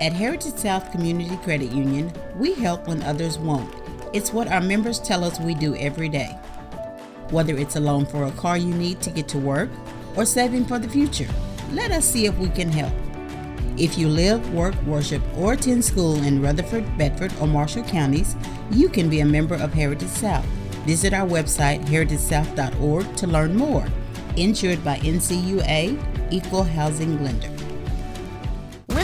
[0.00, 3.70] At Heritage South Community Credit Union, we help when others won't.
[4.14, 6.38] It's what our members tell us we do every day.
[7.28, 9.68] Whether it's a loan for a car you need to get to work
[10.16, 11.28] or saving for the future,
[11.72, 12.94] let us see if we can help.
[13.76, 18.36] If you live, work, worship, or attend school in Rutherford, Bedford, or Marshall counties,
[18.70, 20.46] you can be a member of Heritage South.
[20.86, 23.86] Visit our website, heritagesouth.org, to learn more.
[24.36, 27.59] Insured by NCUA, Equal Housing Lender.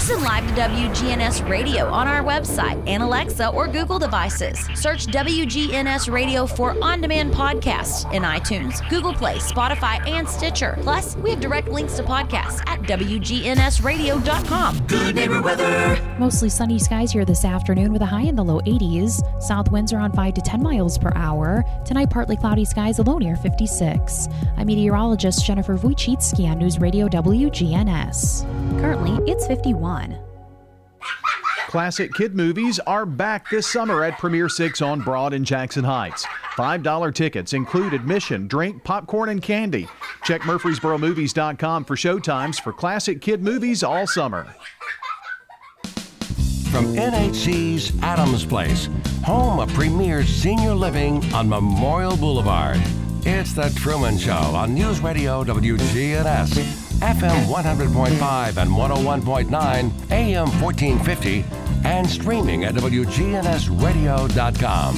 [0.07, 4.57] Listen live to WGNS Radio on our website and Alexa or Google devices.
[4.76, 10.78] Search WGNS Radio for on demand podcasts in iTunes, Google Play, Spotify, and Stitcher.
[10.82, 14.86] Plus, we have direct links to podcasts at WGNSradio.com.
[14.86, 16.00] Good neighbor weather.
[16.20, 19.42] Mostly sunny skies here this afternoon with a high in the low 80s.
[19.42, 21.64] South winds are on 5 to 10 miles per hour.
[21.84, 24.28] Tonight, partly cloudy skies, a low near 56.
[24.57, 28.48] I'm meteorologist Jennifer Wojcicki on News Radio WGNS.
[28.80, 29.95] Currently, it's 51.
[31.68, 36.24] Classic kid movies are back this summer at Premiere 6 on Broad in Jackson Heights.
[36.57, 39.88] $5 tickets include admission, drink, popcorn, and candy.
[40.24, 44.47] Check MurfreesboroMovies.com for showtimes for classic kid movies all summer.
[46.70, 48.88] From NHC's Adams Place,
[49.24, 52.80] home of premier senior living on Memorial Boulevard.
[53.22, 61.44] It's The Truman Show on News Radio WGNS, FM 100.5 and 101.9, AM 1450,
[61.84, 64.97] and streaming at WGNSradio.com.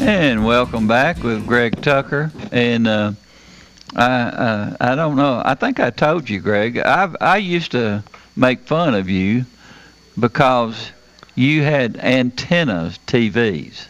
[0.00, 2.30] And welcome back with Greg Tucker.
[2.52, 3.14] And uh,
[3.96, 5.42] I uh, I don't know.
[5.44, 6.78] I think I told you, Greg.
[6.78, 8.04] I I used to
[8.36, 9.44] make fun of you
[10.18, 10.92] because
[11.34, 13.88] you had antennas TVs.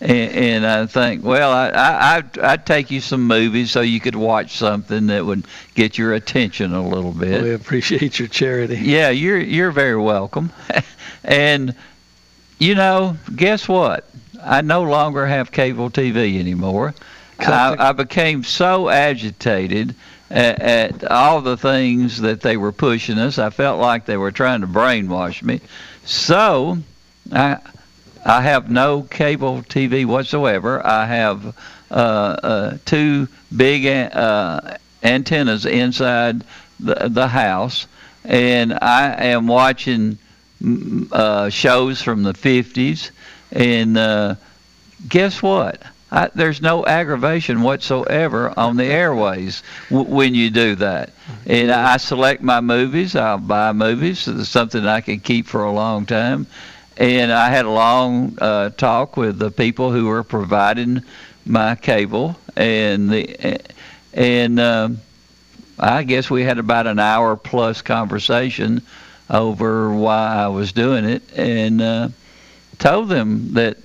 [0.00, 3.98] And, and I think, well, I, I, I'd, I'd take you some movies so you
[3.98, 7.42] could watch something that would get your attention a little bit.
[7.42, 8.76] We appreciate your charity.
[8.76, 10.52] Yeah, you're you're very welcome.
[11.24, 11.74] and
[12.58, 14.08] you know, guess what?
[14.42, 16.94] I no longer have cable TV anymore.
[17.40, 19.94] I, I became so agitated
[20.30, 23.38] at, at all the things that they were pushing us.
[23.38, 25.60] I felt like they were trying to brainwash me.
[26.04, 26.78] So,
[27.32, 27.58] I
[28.24, 30.84] I have no cable TV whatsoever.
[30.86, 31.56] I have
[31.90, 36.42] uh, uh, two big uh, antennas inside
[36.80, 37.86] the, the house,
[38.24, 40.18] and I am watching
[40.62, 43.10] mm, uh, shows from the 50s.
[43.52, 44.34] And uh,
[45.08, 45.82] guess what?
[46.10, 51.10] I, there's no aggravation whatsoever on the airways w- when you do that.
[51.46, 53.14] And I select my movies.
[53.14, 54.20] I'll buy movies.
[54.48, 56.46] Something I can keep for a long time.
[56.98, 61.02] And I had a long uh, talk with the people who were providing
[61.46, 63.60] my cable, and the
[64.12, 64.98] and um,
[65.78, 68.82] I guess we had about an hour plus conversation
[69.30, 72.08] over why I was doing it, and uh,
[72.80, 73.76] told them that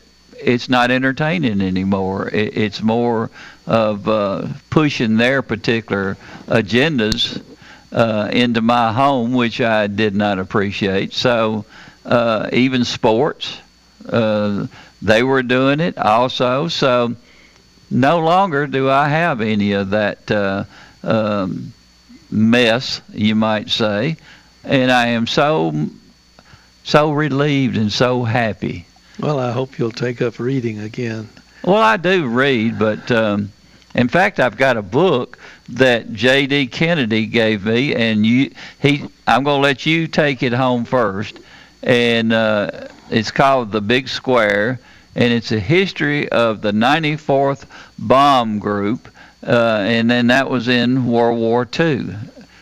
[0.42, 2.30] it's not entertaining anymore.
[2.30, 3.30] It, it's more
[3.68, 7.44] of uh, pushing their particular agendas
[7.92, 11.14] uh, into my home, which I did not appreciate.
[11.14, 11.66] So
[12.06, 13.60] uh, even sports,
[14.10, 14.68] uh,
[15.02, 16.68] they were doing it also.
[16.68, 17.16] So
[17.90, 20.66] no longer do I have any of that uh,
[21.04, 21.74] um,
[22.32, 24.18] mess, you might say,
[24.64, 25.90] and I am so
[26.84, 28.86] so relieved and so happy.
[29.20, 31.30] Well, I hope you'll take up reading again.
[31.64, 33.52] Well, I do read, but um,
[33.96, 35.38] in fact, I've got a book
[35.70, 36.68] that J.D.
[36.68, 41.40] Kennedy gave me, and you he I'm going to let you take it home first,
[41.84, 44.80] and uh, it's called The Big Square,
[45.16, 47.66] and it's a history of the 94th
[48.00, 49.10] Bomb Group,
[49.46, 52.16] uh, and then that was in World War II,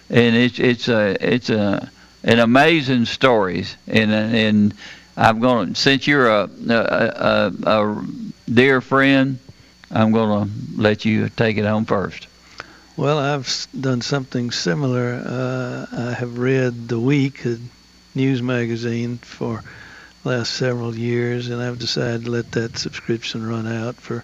[0.10, 1.90] and it's it's a it's a
[2.24, 4.74] an amazing stories, and and
[5.16, 8.06] I'm going to since you're a a, a, a
[8.52, 9.38] dear friend,
[9.92, 12.28] I'm going to let you take it home first.
[12.98, 15.24] Well, I've done something similar.
[15.26, 17.46] Uh, I have read The Week,
[18.16, 19.64] news magazine, for
[20.24, 24.24] last several years, and I've decided to let that subscription run out for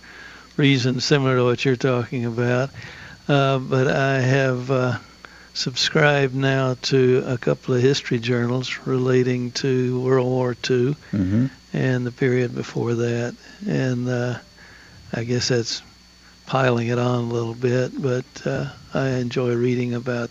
[0.55, 2.69] reasons similar to what you're talking about.
[3.27, 4.97] Uh, but I have uh,
[5.53, 11.45] subscribed now to a couple of history journals relating to World War II Mm-hmm.
[11.73, 13.35] and the period before that,
[13.67, 14.37] and uh,
[15.13, 15.81] I guess that's
[16.45, 20.29] piling it on a little bit, but uh, I enjoy reading about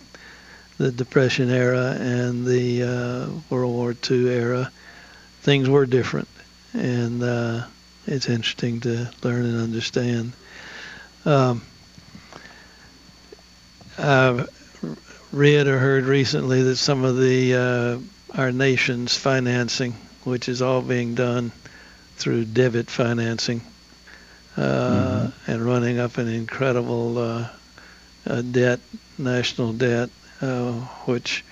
[0.77, 4.71] the Depression era and the uh, World War II era.
[5.41, 6.27] Things were different,
[6.73, 7.63] and uh,
[8.05, 10.33] it's interesting to learn and understand.
[11.25, 11.61] Um,
[13.97, 14.49] I've
[15.31, 20.81] read or heard recently that some of the uh, our nation's financing, which is all
[20.81, 21.51] being done
[22.17, 23.61] through debit financing,
[24.57, 27.47] uh, and running up an incredible uh,
[28.27, 28.79] uh, debt,
[29.17, 30.09] national debt,
[30.41, 30.73] uh,
[31.05, 31.43] which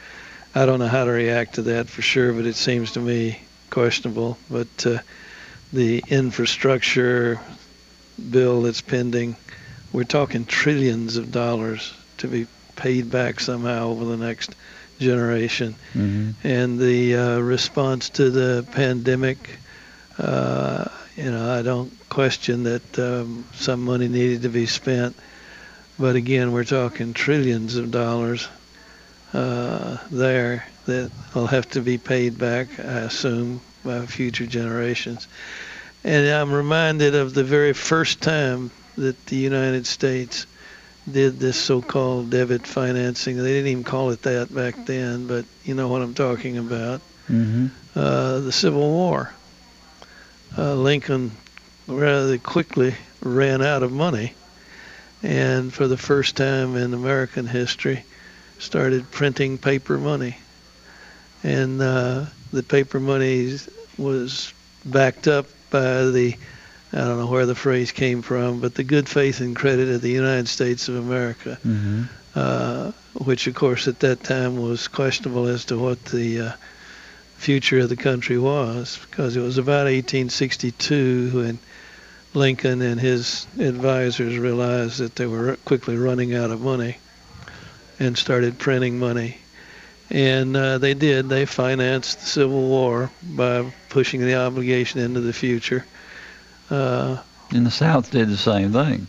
[0.54, 3.40] I don't know how to react to that for sure, but it seems to me
[3.70, 4.38] questionable.
[4.50, 5.00] But uh,
[5.74, 7.40] the infrastructure
[8.32, 9.36] bill that's pending,
[9.92, 14.56] we're talking trillions of dollars to be paid back somehow over the next
[15.00, 15.76] generation.
[15.94, 16.48] Mm-hmm.
[16.48, 19.60] And the uh, response to the pandemic,
[20.18, 20.86] uh,
[21.18, 25.16] you know, I don't question that um, some money needed to be spent.
[26.00, 28.48] But again, we're talking trillions of dollars
[29.36, 35.28] uh, there that will have to be paid back, I assume, by future generations.
[36.04, 40.46] And I'm reminded of the very first time that the United States
[41.12, 43.38] did this so-called debit financing.
[43.38, 47.02] They didn't even call it that back then, but you know what I'm talking about.
[47.30, 47.68] Mm-hmm.
[47.96, 49.34] Uh, the Civil War.
[50.58, 51.32] Uh, Lincoln
[51.88, 54.34] rather quickly ran out of money,
[55.22, 58.04] and for the first time in American history,
[58.60, 60.38] started printing paper money.
[61.44, 63.58] And uh, the paper money
[63.98, 64.54] was
[64.86, 66.36] backed up by the
[66.94, 70.02] I don't know where the phrase came from, but the good faith and credit of
[70.02, 72.04] the United States of America, Mm-hmm.
[72.36, 76.52] uh, which of course at that time was questionable as to what the uh,
[77.38, 81.60] future of the country was, because it was about 1862 when
[82.34, 86.98] Lincoln and his advisors realized that they were quickly running out of money
[88.00, 89.38] and started printing money.
[90.10, 91.30] And uh, they did.
[91.30, 95.86] They financed the Civil War by pushing the obligation into the future.
[96.70, 97.18] Uh,
[97.52, 99.08] And the South did the same thing.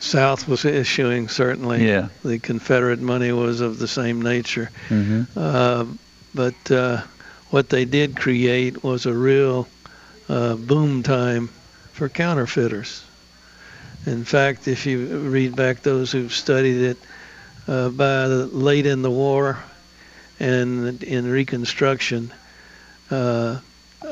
[0.00, 1.86] South was issuing certainly.
[1.86, 2.08] Yeah.
[2.24, 4.70] The Confederate money was of the same nature.
[4.88, 5.38] Mm-hmm.
[5.38, 5.84] Uh,
[6.34, 7.02] but uh,
[7.50, 9.68] what they did create was a real
[10.28, 11.48] uh, boom time
[11.92, 13.04] for counterfeiters.
[14.06, 16.96] In fact, if you read back those who've studied it,
[17.68, 19.58] uh, by the, late in the war
[20.40, 22.32] and in Reconstruction,
[23.10, 23.58] uh,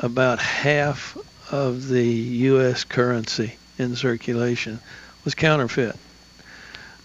[0.01, 1.17] about half
[1.51, 2.83] of the U.S.
[2.83, 4.79] currency in circulation
[5.25, 5.95] was counterfeit.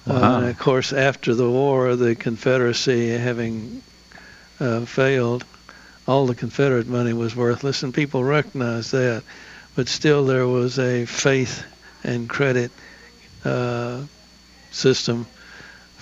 [0.08, 0.42] Uh, Wow.
[0.42, 3.82] of course, after the war, the Confederacy having
[4.60, 5.44] uh, failed,
[6.06, 9.24] all the Confederate money was worthless, and people recognized that.
[9.74, 11.64] But still, there was a faith
[12.04, 12.70] and credit
[13.44, 14.02] uh,
[14.70, 15.26] system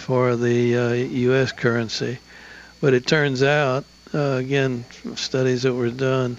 [0.05, 1.53] for the uh, U.S.
[1.53, 2.19] currency.
[2.83, 6.39] But it turns out, uh, again, from studies that were done,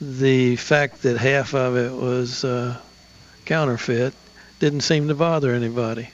[0.00, 2.76] the fact that half of it was uh,
[3.44, 4.14] counterfeit
[4.58, 6.08] didn't seem to bother anybody.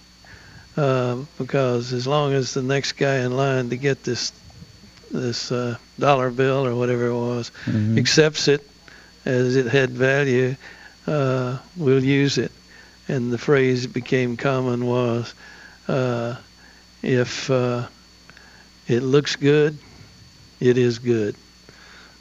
[0.76, 4.32] Um, because as long as the next guy in line to get this
[5.10, 7.96] this uh, dollar bill or whatever it was Mhm.
[7.98, 8.68] accepts it
[9.24, 10.56] as it had value,
[11.06, 12.50] uh, we'll use it.
[13.06, 15.32] And the phrase became common was,
[15.86, 16.34] uh,
[17.04, 17.86] if uh,
[18.88, 19.78] it looks good,
[20.60, 21.36] it is good.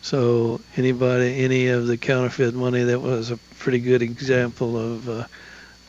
[0.02, 5.26] So anybody, any of the counterfeit money, that was a pretty good example of uh,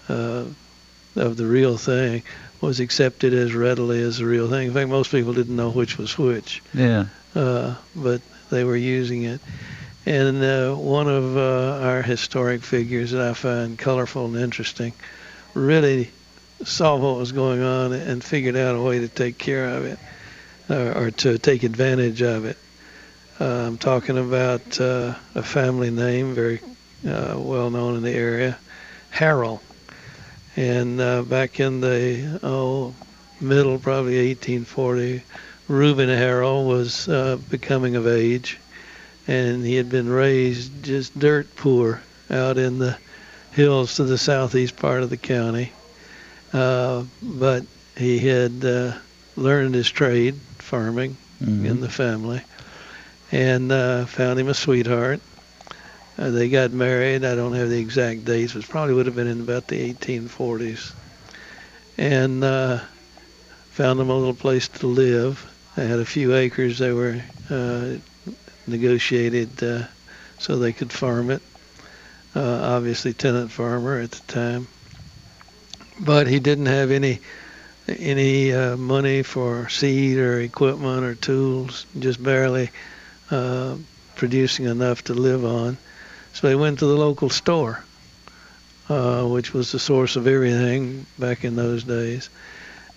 [0.09, 0.45] uh,
[1.17, 2.23] of the real thing,
[2.61, 4.69] was accepted as readily as the real thing.
[4.69, 7.07] In fact, most people didn't know which was which Yeah.
[7.35, 8.21] uh, but
[8.51, 9.41] they were using it.
[10.07, 14.93] And uh, one of uh, our historic figures that I find colorful and interesting
[15.55, 16.11] really
[16.63, 19.99] saw what was going on and figured out a way to take care of it
[20.69, 22.57] or, or to take advantage of it.
[23.41, 26.61] Uh, I'm talking about uh, a family name, very
[27.07, 28.57] uh, well known in the area,
[29.13, 29.61] Harrell.
[30.57, 32.95] And uh, back in the oh,
[33.41, 35.23] middle, probably 1840,
[35.67, 38.59] Reuben Harrell was uh, becoming of age,
[39.27, 42.97] and he had been raised just dirt poor out in the
[43.53, 45.73] hills to the southeast part of the county.
[46.55, 47.65] Uh, but
[47.97, 48.93] he had uh,
[49.37, 51.67] learned his trade, farming, Mhm.
[51.67, 52.43] in the family,
[53.33, 55.21] and uh, found him a sweetheart.
[56.17, 57.25] Uh, they got married.
[57.25, 59.81] I don't have the exact dates, but it probably would have been in about the
[59.81, 60.93] 1840s.
[61.99, 62.79] And uh,
[63.71, 65.45] found them a little place to live.
[65.77, 67.97] They had a few acres they were uh,
[68.69, 69.87] negotiated uh,
[70.39, 71.43] so they could farm it.
[72.37, 74.69] Uh, obviously, tenant farmer at the time.
[76.01, 77.21] But he didn't have any
[77.87, 82.71] any uh, money for seed or equipment or tools, just barely
[83.31, 83.77] uh,
[84.17, 85.77] producing enough to live on.
[86.33, 87.85] So he went to the local store,
[88.89, 92.31] uh, which was the source of everything back in those days,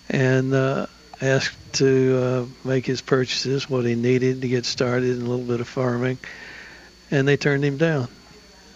[0.08, 0.86] and uh,
[1.20, 5.44] asked to uh, make his purchases, what he needed to get started in a little
[5.44, 6.18] bit of farming,
[7.10, 8.08] and they turned him down.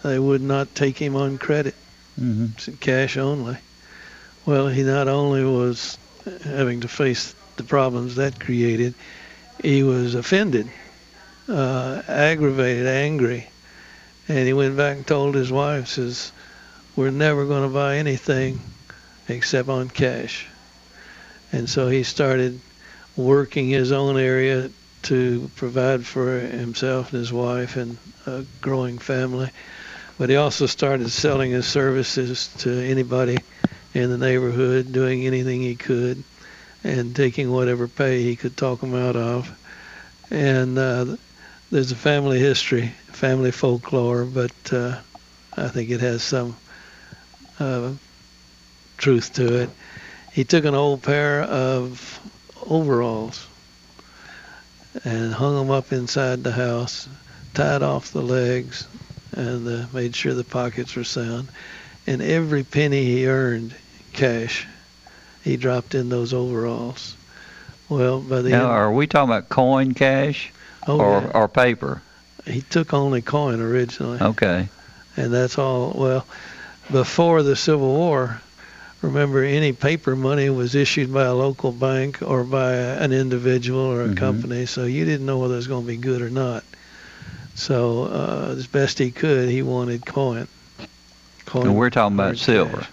[0.03, 1.75] They would not take him on credit,
[2.19, 2.75] Mm-hmm.
[2.75, 3.57] cash only.
[4.45, 5.97] Well, he not only was
[6.43, 8.93] having to face the problems that created,
[9.61, 10.69] he was offended,
[11.47, 13.47] uh, aggravated, angry,
[14.27, 16.33] and he went back and told his wife, says,
[16.97, 18.59] "We're never going to buy anything
[19.29, 20.45] except on cash."
[21.53, 22.59] And so he started
[23.15, 24.71] working his own area
[25.03, 29.51] to provide for himself and his wife and a growing family.
[30.17, 33.37] But he also started selling his services to anybody
[33.93, 36.23] in the neighborhood, doing anything he could,
[36.83, 39.51] and taking whatever pay he could talk them out of.
[40.31, 41.17] And uh,
[41.71, 44.99] there's a family history, family folklore, but uh,
[45.55, 46.55] I think it has some
[47.59, 47.93] uh,
[48.97, 49.69] truth to it.
[50.33, 52.19] He took an old pair of
[52.67, 53.45] overalls
[55.03, 57.07] and hung them up inside the house,
[57.53, 58.87] tied off the legs,
[59.33, 61.47] and uh, made sure the pockets were sound.
[62.07, 63.75] And every penny he earned
[64.13, 64.67] cash,
[65.43, 67.15] he dropped in those overalls.
[67.89, 70.51] Well, by the Now, end, are we talking about coin cash
[70.87, 71.31] Oh, or, yeah.
[71.33, 72.01] or paper?
[72.45, 74.19] he took only coin originally.
[74.21, 74.67] Okay.
[75.15, 75.93] and that's all.
[75.95, 76.25] Well,
[76.91, 78.41] before the Civil War,
[79.01, 84.03] remember any paper money was issued by a local bank or by an individual or
[84.05, 84.17] a Mhm.
[84.17, 86.63] company, so you didn't know whether it was going to be good or not.
[87.55, 90.47] So uh, as best he could, he wanted coin.
[91.45, 91.67] Coin.
[91.67, 92.87] And we're talking about silver, cash.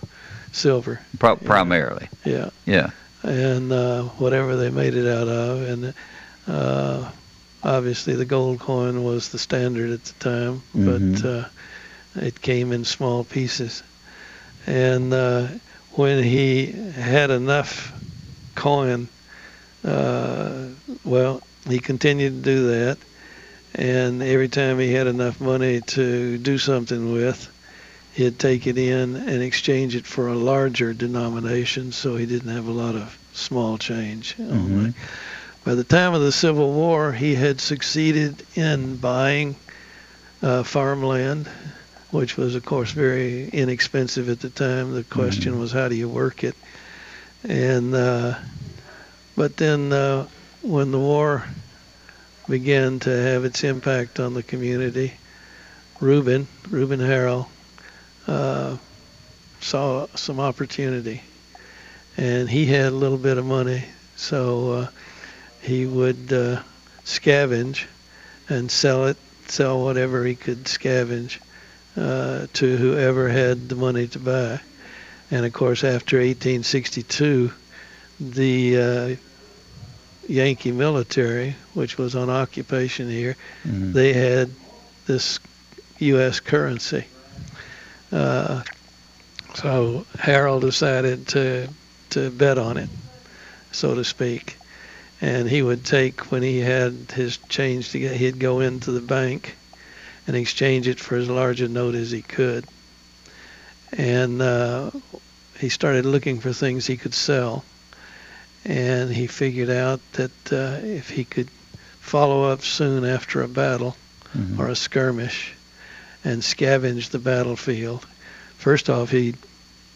[0.53, 1.01] Silver.
[1.19, 2.09] pro- primarily.
[2.25, 2.51] Yeah.
[2.67, 2.91] Yeah.
[3.23, 5.95] And uh, whatever they made it out of, and
[6.49, 7.11] uh,
[7.63, 11.25] obviously the gold coin was the standard at the time, but Mhm.
[11.25, 11.49] uh,
[12.21, 13.83] it came in small pieces.
[14.67, 15.49] And uh,
[15.93, 17.93] when he had enough
[18.55, 19.09] coin,
[19.85, 20.65] uh,
[21.05, 22.99] well, he continued to do that.
[23.75, 27.49] And every time he had enough money to do something with,
[28.21, 32.67] he'd take it in and exchange it for a larger denomination so he didn't have
[32.67, 34.35] a lot of small change.
[34.39, 34.93] only.
[35.65, 39.57] By the time of the Civil War, he had succeeded in buying
[40.43, 41.49] uh, farmland,
[42.11, 44.93] which was, of course, very inexpensive at the time.
[44.93, 46.57] The question was, how do you work it?
[47.45, 48.35] And uh,
[49.35, 50.27] but then uh,
[50.61, 51.45] when the war
[52.49, 55.15] began to have its impact on the community,
[56.01, 57.47] Reuben, Reuben Harrell,
[58.31, 58.77] uh,
[59.61, 61.21] saw some opportunity,
[62.17, 63.85] and he had a little bit of money,
[64.17, 64.87] so uh,
[65.63, 66.61] he would uh,
[67.05, 67.85] scavenge
[68.49, 69.17] and sell it,
[69.49, 71.39] sell whatever he could scavenge
[71.97, 74.61] uh, to whoever had the money to buy.
[75.31, 77.53] And of course, after 1862,
[78.21, 79.17] the uh,
[80.29, 83.93] Yankee military, which was on occupation here, Mhm.
[83.93, 84.51] they had
[85.07, 85.39] this
[85.99, 86.41] U.S.
[86.41, 87.05] currency.
[88.13, 88.63] Uh,
[89.55, 91.69] so Harrell decided to
[92.11, 92.89] to bet on it,
[93.73, 94.57] so to speak.
[95.21, 99.01] And he would take when he had his change to get, he'd go into the
[99.01, 99.55] bank
[100.27, 102.65] and exchange it for as large a note as he could.
[103.93, 104.91] And uh,
[105.59, 107.65] he started looking for things he could sell.
[108.65, 111.49] And he figured out that uh, if he could
[112.01, 113.97] follow up soon after a battle
[114.37, 114.59] Mhm.
[114.59, 115.55] or a skirmish
[116.25, 118.07] and scavenge the battlefield,
[118.59, 119.35] first off, he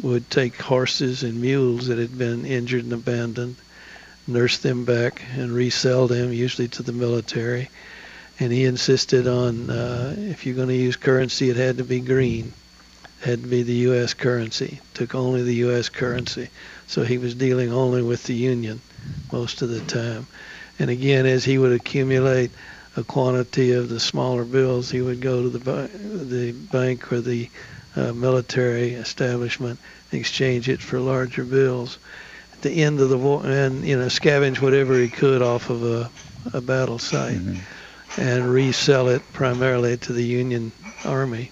[0.00, 3.56] would take horses and mules that had been injured and abandoned,
[4.26, 7.70] nurse them back, and resell them, usually to the military.
[8.40, 12.00] And he insisted on uh, if you're going to use currency, it had to be
[12.00, 12.52] green,
[13.22, 14.14] it had to be the U.S.
[14.14, 14.80] currency.
[14.94, 15.88] Took only the U.S.
[15.88, 16.48] currency,
[16.88, 18.80] so he was dealing only with the Union
[19.32, 20.26] most of the time.
[20.78, 22.50] And again, as he would accumulate
[22.96, 27.20] a quantity of the smaller bills, he would go to the ba- the bank or
[27.20, 27.50] the
[27.96, 29.78] uh, military establishment
[30.10, 31.98] and exchange it for larger bills.
[32.52, 35.82] At the end of the war, and you know, scavenge whatever he could off of
[35.84, 36.10] a,
[36.52, 37.40] a battle site
[38.16, 40.72] and resell it primarily to the Union
[41.04, 41.50] Army.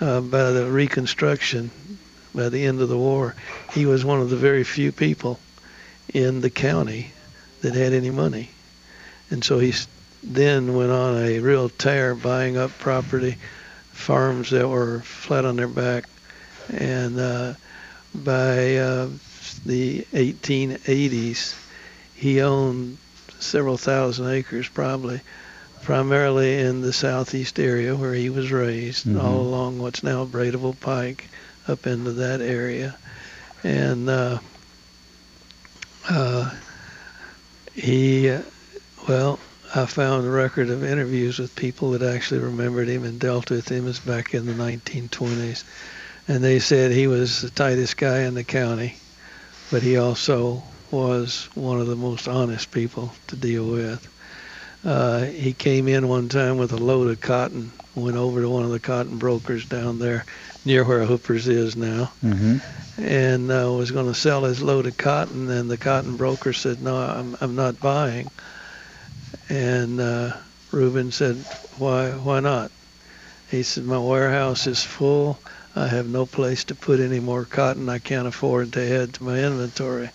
[0.00, 1.70] Uh, by the Reconstruction,
[2.34, 3.34] by the end of the war,
[3.72, 5.38] he was one of the very few people
[6.12, 7.12] in the county
[7.60, 8.50] that had any money.
[9.30, 9.72] And so he
[10.22, 13.36] then went on a real tear buying up property,
[13.92, 16.04] farms that were flat on their back.
[16.72, 17.54] And uh,
[18.14, 19.08] by uh,
[19.66, 21.54] the 1880s,
[22.14, 22.98] he owned
[23.40, 25.20] several thousand acres probably,
[25.82, 29.20] primarily in the southeast area where he was raised, Mhm.
[29.22, 31.28] all along what's now Bradyville Pike,
[31.66, 32.96] up into that area.
[33.64, 34.38] And uh,
[36.08, 36.50] uh,
[37.74, 38.42] he, uh,
[39.08, 39.38] well,
[39.74, 43.70] I found a record of interviews with people that actually remembered him and dealt with
[43.70, 45.64] him as back in the 1920s.
[46.28, 48.96] And they said he was the tightest guy in the county,
[49.70, 54.06] but he also was one of the most honest people to deal with.
[54.84, 58.64] Uh, he came in one time with a load of cotton, went over to one
[58.64, 60.26] of the cotton brokers down there
[60.66, 62.58] near where Hooper's is now, Mm-hmm.
[63.02, 65.48] and uh, was going to sell his load of cotton.
[65.50, 68.30] And the cotton broker said, "No, I'm I'm not buying."
[69.52, 70.32] And uh,
[70.70, 71.36] Reuben said,
[71.76, 72.12] "Why?
[72.12, 72.70] Why not?"
[73.50, 75.38] He said, "My warehouse is full.
[75.76, 77.90] I have no place to put any more cotton.
[77.90, 80.08] I can't afford to add to my inventory."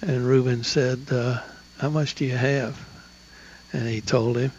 [0.00, 1.42] And Reuben said, uh,
[1.76, 2.78] "How much do you have?"
[3.74, 4.52] And he told him.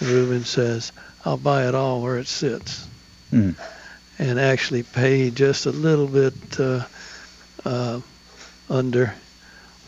[0.00, 0.90] And Reuben says,
[1.22, 2.86] "I'll buy it all where it sits."
[3.28, 3.50] Hmm.
[4.18, 6.86] and actually paid just a little bit uh,
[7.66, 8.00] uh,
[8.70, 9.14] under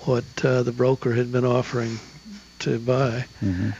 [0.01, 1.99] what uh, the broker had been offering
[2.61, 3.25] to buy.
[3.43, 3.71] Mm-hmm.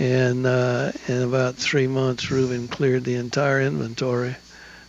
[0.00, 4.36] And uh, in about three months, Reuben cleared the entire inventory,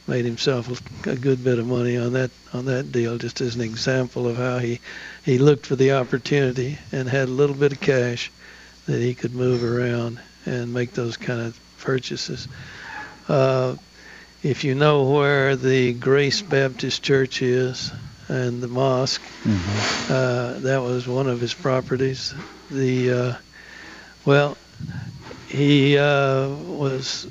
[0.07, 0.69] made himself
[1.07, 3.17] a good bit of money on that on that deal.
[3.17, 4.79] Just as an example of how he
[5.23, 8.31] he looked for the opportunity and had a little bit of cash
[8.85, 12.47] that he could move around and make those kind of purchases.
[13.27, 13.75] Uh,
[14.41, 17.91] if you know where the Grace Baptist Church is
[18.27, 20.13] and the mosque, Mm-hmm.
[20.13, 22.33] uh, that was one of his properties.
[22.71, 23.35] The uh,
[24.25, 24.57] well,
[25.47, 27.27] he uh, was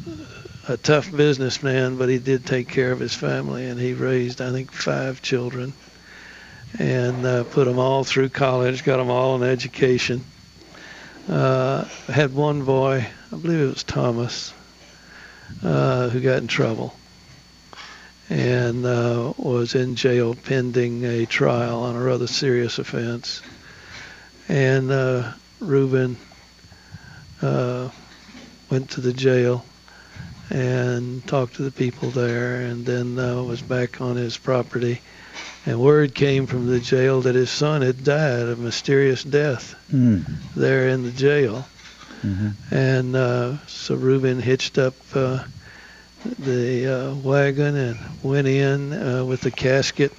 [0.69, 4.51] a tough businessman, but he did take care of his family, and he raised, I
[4.51, 5.73] think, five children,
[6.79, 10.25] and uh, put them all through college, got them all an education.
[11.29, 14.53] Uh, had one boy, I believe it was Thomas,
[15.63, 16.95] uh, who got in trouble
[18.31, 23.43] and uh, was in jail pending a trial on a rather serious offense.
[24.49, 26.17] And uh, Reuben
[27.43, 27.91] uh,
[28.71, 29.65] went to the jail
[30.51, 35.01] and talked to the people there, and then uh, was back on his property.
[35.67, 40.25] And word came from the jail that his son had died a mysterious death Mm.
[40.55, 41.67] there in the jail.
[42.23, 42.75] Mm-hmm.
[42.75, 45.45] And uh, so Reuben hitched up uh,
[46.39, 50.13] the uh, wagon and went in uh, with the casket.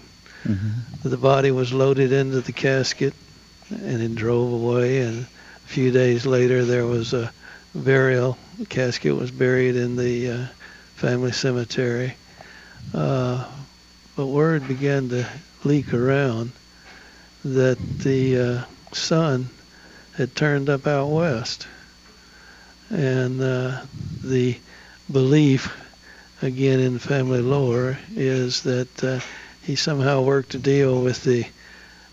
[0.44, 1.10] Mm-hmm.
[1.10, 3.14] The body was loaded into the casket
[3.70, 5.00] and then drove away.
[5.02, 7.32] And a few days later, there was a
[7.76, 8.38] burial.
[8.58, 10.46] The casket was buried in the uh,
[10.96, 12.16] family cemetery.
[12.94, 13.46] Uh,
[14.16, 15.28] but word began to
[15.64, 16.52] leak around
[17.46, 18.64] that the uh,
[18.94, 19.50] son
[20.18, 21.68] had turned up out west.
[22.90, 23.82] And uh,
[24.24, 24.58] the
[25.12, 25.72] belief,
[26.42, 29.20] again in family lore, is that uh,
[29.64, 31.46] he somehow worked a deal with the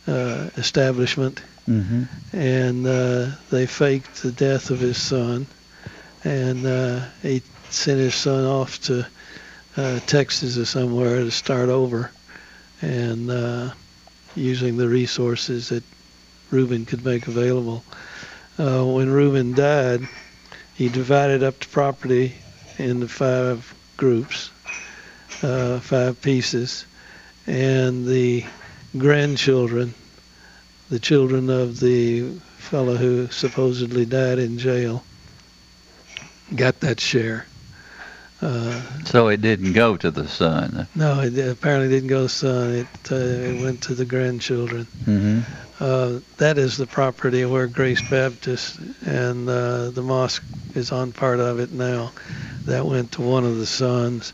[0.06, 2.04] uh, establishment Mm-hmm.
[2.32, 5.46] and uh, they faked the death of his son,
[6.22, 9.04] and uh, he sent his son off to
[9.76, 12.12] uh, Texas or somewhere to start over,
[12.82, 13.70] and uh,
[14.36, 15.82] using the resources that
[16.52, 17.82] Reuben could make available.
[18.60, 20.02] Uh, when Reuben died,
[20.76, 22.34] he divided up the property
[22.78, 24.52] into five groups,
[25.42, 26.86] uh, five pieces,
[27.48, 28.44] and the
[28.98, 29.94] grandchildren
[30.88, 35.04] the children of the fellow who supposedly died in jail
[36.54, 37.46] got that share.
[38.40, 40.86] Uh, So it didn't go to the son.
[40.94, 42.74] no, it apparently didn't go to the son.
[42.74, 44.86] It, uh, it went to the grandchildren.
[45.04, 45.40] Mm-hmm.
[45.80, 50.44] Uh, that is the property where Grace Baptist and uh, the mosque
[50.74, 52.12] is on part of it now.
[52.66, 54.32] That went to one of the sons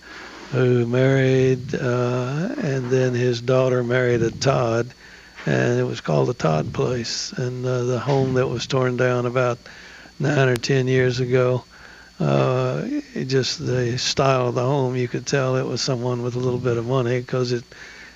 [0.53, 4.93] who married, uh, and then his daughter married a Todd,
[5.47, 7.33] and it was called the Todd Place.
[7.33, 9.59] And uh, the home that was torn down about
[10.21, 11.65] nine or ten years ago,
[12.21, 12.87] uh,
[13.27, 16.61] just the style of the home, you could tell it was someone with a little
[16.61, 17.65] bit of money because it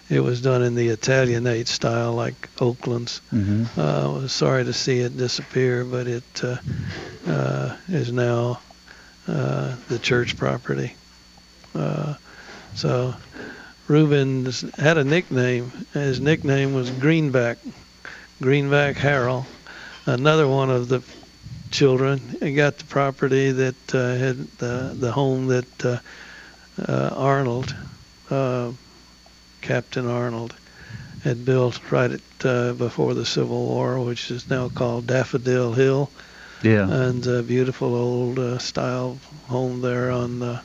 [0.08, 3.20] it was done in the Italianate style, like Oaklands.
[3.32, 3.80] Mm-hmm.
[3.80, 6.58] Uh, I was sorry to see it disappear, but it uh,
[7.26, 8.60] uh, is now
[9.26, 10.94] uh, the church property.
[11.74, 12.14] Uh,
[12.76, 13.14] so
[13.88, 14.46] Reuben
[14.76, 15.72] had a nickname.
[15.92, 17.58] His nickname was Greenback,
[18.40, 19.46] Greenback Harrell.
[20.06, 21.02] Another one of the
[21.70, 25.98] children he got the property that uh, had the, the home that uh,
[26.86, 27.74] uh, Arnold,
[28.30, 28.70] uh,
[29.62, 30.54] Captain Arnold,
[31.24, 36.10] had built right at, uh, before the Civil War, which is now called Daffodil Hill.
[36.62, 36.88] Yeah.
[36.88, 39.18] And a beautiful old uh, style
[39.48, 40.60] home there on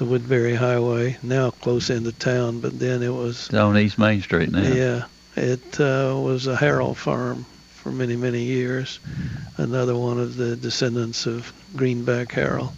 [0.00, 4.22] the, Woodbury Highway, now close into town, but then it was It's on East Main
[4.22, 4.60] Street now.
[4.62, 5.04] yeah,
[5.36, 7.44] it uh, was a Harrell farm
[7.74, 8.98] for many, many years.
[9.58, 12.72] Another one of the descendants of Greenback Harrell.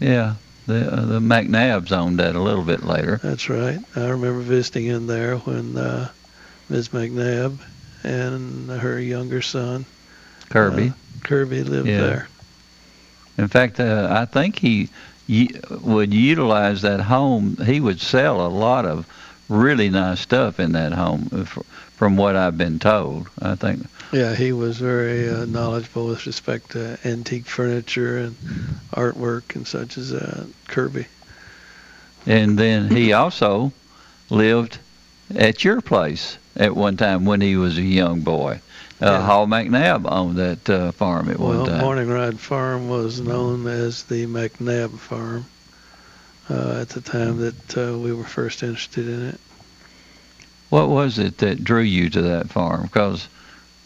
[0.00, 0.34] Yeah.
[0.66, 3.18] The uh, the McNabbs owned that a little bit later.
[3.22, 3.78] That's right.
[3.96, 6.08] I remember visiting in there when uh,
[6.68, 6.90] Ms.
[6.90, 7.58] McNabb
[8.04, 9.84] and her younger son
[10.48, 10.88] Kirby.
[10.88, 10.92] uh,
[11.24, 12.00] Kirby lived Yeah.
[12.00, 12.28] there.
[13.38, 14.88] In fact, uh, I think he
[15.82, 17.56] would utilize that home.
[17.64, 19.06] He would sell a lot of
[19.48, 23.28] really nice stuff in that home, uh, from what I've been told.
[23.40, 23.86] I think.
[24.12, 28.36] Yeah, he was very uh, knowledgeable with respect to antique furniture and
[28.92, 30.48] artwork and such as that.
[30.66, 31.06] Kirby.
[32.26, 33.72] And then he also
[34.28, 34.78] lived
[35.34, 38.60] at your place at one time when he was a young boy.
[39.00, 39.22] Uh, Yeah.
[39.22, 41.80] Hall McNabb owned that uh, farm at one Well, time.
[41.80, 45.46] Morning Ride Farm was known as the McNabb Farm
[46.50, 49.40] uh, at the time that uh, we were first interested in it.
[50.68, 52.82] What was it that drew you to that farm?
[52.82, 53.26] Because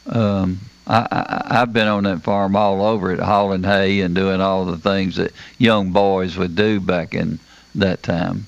[0.07, 4.41] um, I, I, I've been on that farm all over it, hauling hay and doing
[4.41, 7.39] all the things that young boys would do back in
[7.77, 8.47] that time.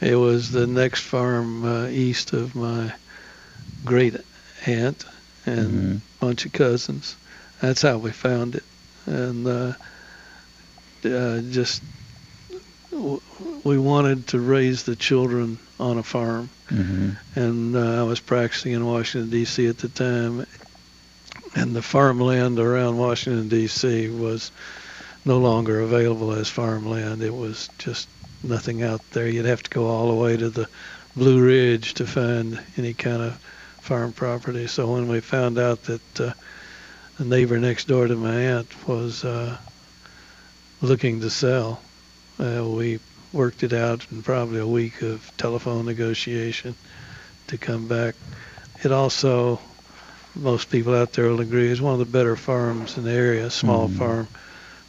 [0.00, 2.92] It was the next farm uh, east of my
[3.84, 4.16] great
[4.66, 5.04] aunt
[5.46, 7.16] and a bunch of cousins.
[7.60, 8.64] That's how we found it,
[9.06, 9.72] and uh,
[11.04, 11.82] uh, just
[12.90, 13.20] w-
[13.64, 16.48] we wanted to raise the children on a farm.
[16.70, 17.10] Mm-hmm.
[17.38, 19.66] and uh, I was practicing in Washington D.C.
[19.66, 20.46] at the time,
[21.56, 24.08] and the farmland around Washington D.C.
[24.10, 24.52] was
[25.24, 27.22] no longer available as farmland.
[27.22, 28.08] It was just
[28.42, 29.28] nothing out there.
[29.28, 30.68] You'd have to go all the way to the
[31.16, 33.44] Blue Ridge to find any kind of
[33.90, 34.68] farm property.
[34.68, 36.32] So when we found out that uh,
[37.18, 39.56] the neighbor next door to my aunt was uh,
[40.80, 41.80] looking to sell,
[42.38, 43.00] uh, we
[43.32, 46.76] worked it out in probably a week of telephone negotiation
[47.48, 48.14] to come back.
[48.84, 49.58] It also,
[50.36, 53.46] most people out there will agree, is one of the better farms in the area,
[53.46, 53.98] a small Mhm.
[53.98, 54.28] farm,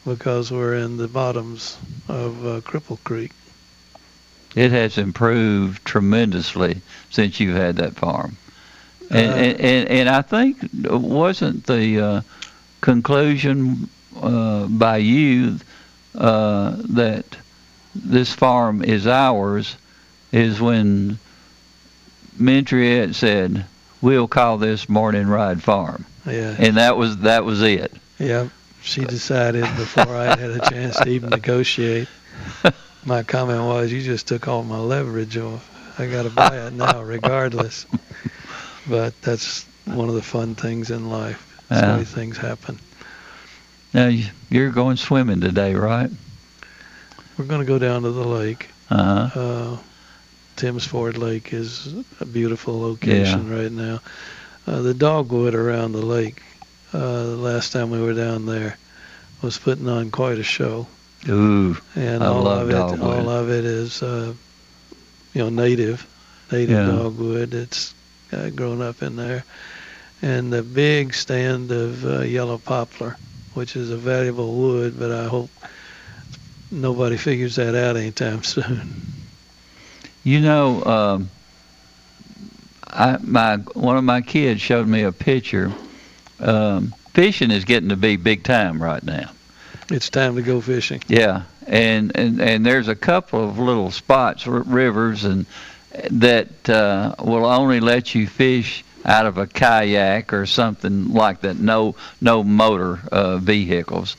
[0.06, 1.76] because we're in the bottoms
[2.08, 3.32] of uh, Cripple Creek.
[4.54, 8.38] It has improved tremendously since you've had that farm.
[9.14, 10.58] And, Uh, and, and, and I think
[10.90, 12.22] wasn't the uh,
[12.82, 13.90] conclusion
[14.22, 15.58] uh, by you
[16.16, 17.26] uh, that
[17.94, 19.76] this farm is ours
[20.32, 21.18] is when
[22.40, 23.66] Mentriette said,
[24.02, 26.56] "We'll call this Morning Ride Farm," Yeah.
[26.58, 27.92] and that was that was it.
[28.18, 28.48] Yeah,
[28.82, 32.08] she decided before I had a chance to even negotiate.
[33.06, 35.68] My comment was, "You just took all my leverage off.
[36.00, 37.86] I got to buy it now, regardless."
[38.88, 41.64] But that's one of the fun things in life.
[41.70, 41.98] That's Yeah.
[41.98, 42.80] way things happen.
[43.94, 46.10] Now you- you're going swimming today, right?
[47.38, 48.70] We're going to go down to the lake.
[48.90, 49.40] Uh-huh.
[49.40, 49.78] Uh,
[50.58, 51.88] Tims Ford Lake is
[52.20, 54.02] a beautiful location right now.
[54.68, 56.42] Uh, the dogwood around the lake,
[56.94, 58.78] uh, the last time we were down there,
[59.42, 60.88] was putting on quite a show.
[61.30, 63.02] Ooh, and I all love of it, dogwood.
[63.02, 64.34] all of it is, uh,
[65.34, 66.06] you know, native,
[66.52, 66.86] native Yeah.
[66.86, 67.54] dogwood.
[67.54, 67.94] It's
[68.34, 69.44] uh, grown up in there,
[70.22, 73.18] and the big stand of uh, yellow poplar,
[73.54, 75.50] which is a valuable wood, but I hope
[76.72, 78.92] nobody figures that out anytime soon.
[80.24, 81.30] You know, um,
[82.88, 85.72] I my one of my kids showed me a picture.
[86.40, 89.32] Um, fishing is getting to be big time right now.
[89.90, 91.02] It's time to go fishing.
[91.08, 95.46] Yeah, and and and there's a couple of little spots, r- rivers, and
[96.12, 101.58] that uh, will only let you fish out of a kayak or something like that.
[101.60, 104.16] No, no motor uh, vehicles,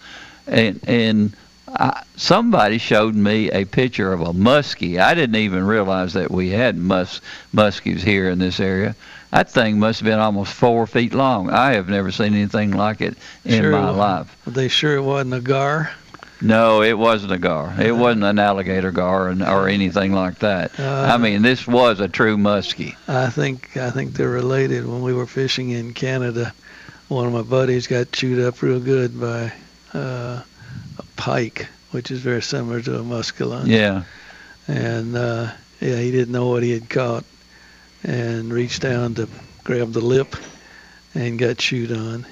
[0.47, 1.37] and and
[1.69, 5.01] I, somebody showed me a picture of a muskie.
[5.01, 7.21] I didn't even realize that we had mus
[7.55, 8.95] muskies here in this area.
[9.31, 11.49] That thing must have been almost four feet long.
[11.49, 13.17] I have never seen anything like it
[13.47, 14.37] in Sure my life.
[14.47, 15.91] They sure it wasn't a gar?
[16.43, 17.73] No, it wasn't a gar.
[17.81, 20.79] It wasn't an alligator gar and, or anything like that.
[20.79, 22.97] Uh, I mean, this was a true muskie.
[23.07, 24.85] I think I think they're related.
[24.87, 26.53] When we were fishing in Canada,
[27.09, 29.53] one of my buddies got chewed up real good by
[29.95, 30.43] uh,
[30.99, 33.67] a pike, which is very similar to a musculus.
[33.67, 34.03] Yeah.
[34.67, 37.25] And uh, yeah, he didn't know what he had caught,
[38.03, 39.29] and reached down to
[39.63, 40.35] grab the lip,
[41.15, 42.27] and got chewed on.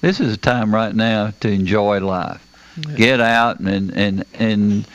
[0.00, 2.45] This is a time right now to enjoy life.
[2.94, 4.86] Get out and and and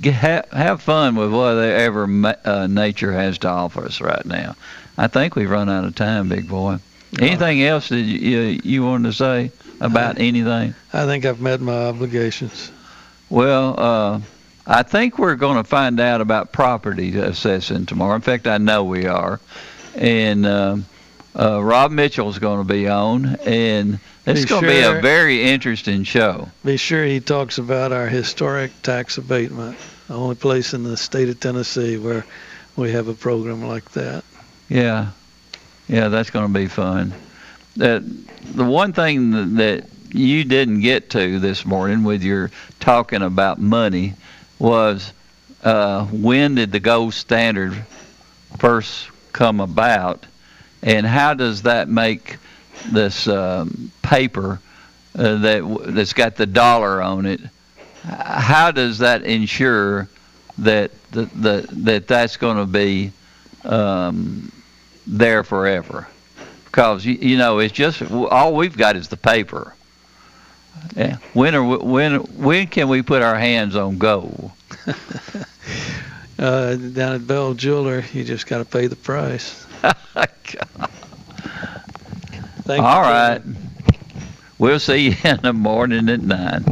[0.00, 4.54] get, have, have fun with whatever ma- uh, nature has to offer us right now.
[4.96, 6.78] I think we've run out of time, big boy.
[7.18, 9.50] Anything else that you you, you wanted to say
[9.80, 10.74] about anything?
[10.92, 12.70] I think I've met my obligations.
[13.30, 14.20] Well, uh,
[14.66, 18.14] I think we're going to find out about property assessing tomorrow.
[18.14, 19.40] In fact, I know we are.
[19.96, 20.86] And um
[21.38, 26.04] uh, Rob Mitchell's going to be on, and it's going to be a very interesting
[26.04, 26.48] show.
[26.64, 29.76] Be sure he talks about our historic tax abatement,
[30.08, 32.24] the only place in the state of Tennessee where
[32.76, 34.24] we have a program like that.
[34.68, 35.10] Yeah,
[35.88, 37.14] yeah, that's going to be fun.
[37.76, 38.02] That
[38.54, 42.50] the one thing that, that you didn't get to this morning with your
[42.80, 44.14] talking about money
[44.58, 45.12] was
[45.62, 47.74] uh, when did the gold standard
[48.58, 50.26] first come about,
[50.82, 52.36] and how does that make
[52.86, 54.60] this um, paper
[55.16, 57.40] uh, that that's got the dollar on it?
[58.02, 60.08] How does that ensure
[60.58, 63.12] that the, the that that's going to be
[63.64, 64.52] um,
[65.06, 66.06] there forever?
[66.64, 69.74] Because you, you know it's just all we've got is the paper.
[70.96, 71.16] Yeah.
[71.32, 74.52] When are we, when when can we put our hands on gold?
[76.38, 79.66] uh, down at Bell Jeweler, you just got to pay the price.
[82.68, 83.40] Thank All you, right.
[84.58, 86.64] We'll see you in the morning at nine.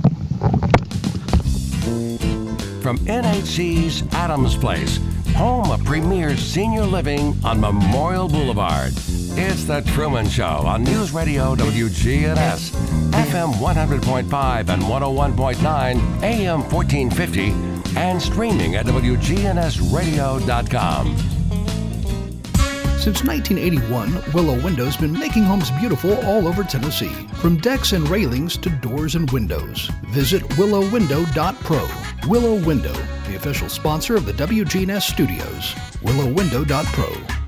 [2.82, 5.00] From NHC's Adams Place,
[5.34, 8.92] home of premier senior living on Memorial Boulevard.
[9.38, 12.72] It's The Truman Show on News Radio WGNS,
[13.12, 17.54] FM 100.5 and 101.9, AM 1450,
[17.98, 21.35] and streaming at WGNSradio.com.
[23.06, 28.56] Since 1981, Willow Window's been making homes beautiful all over Tennessee, from decks and railings
[28.56, 29.88] to doors and windows.
[30.08, 31.88] Visit willowwindow.pro.
[32.28, 32.94] Willow Window,
[33.28, 35.72] the official sponsor of the WGNS studios.
[36.02, 37.45] willowwindow.pro.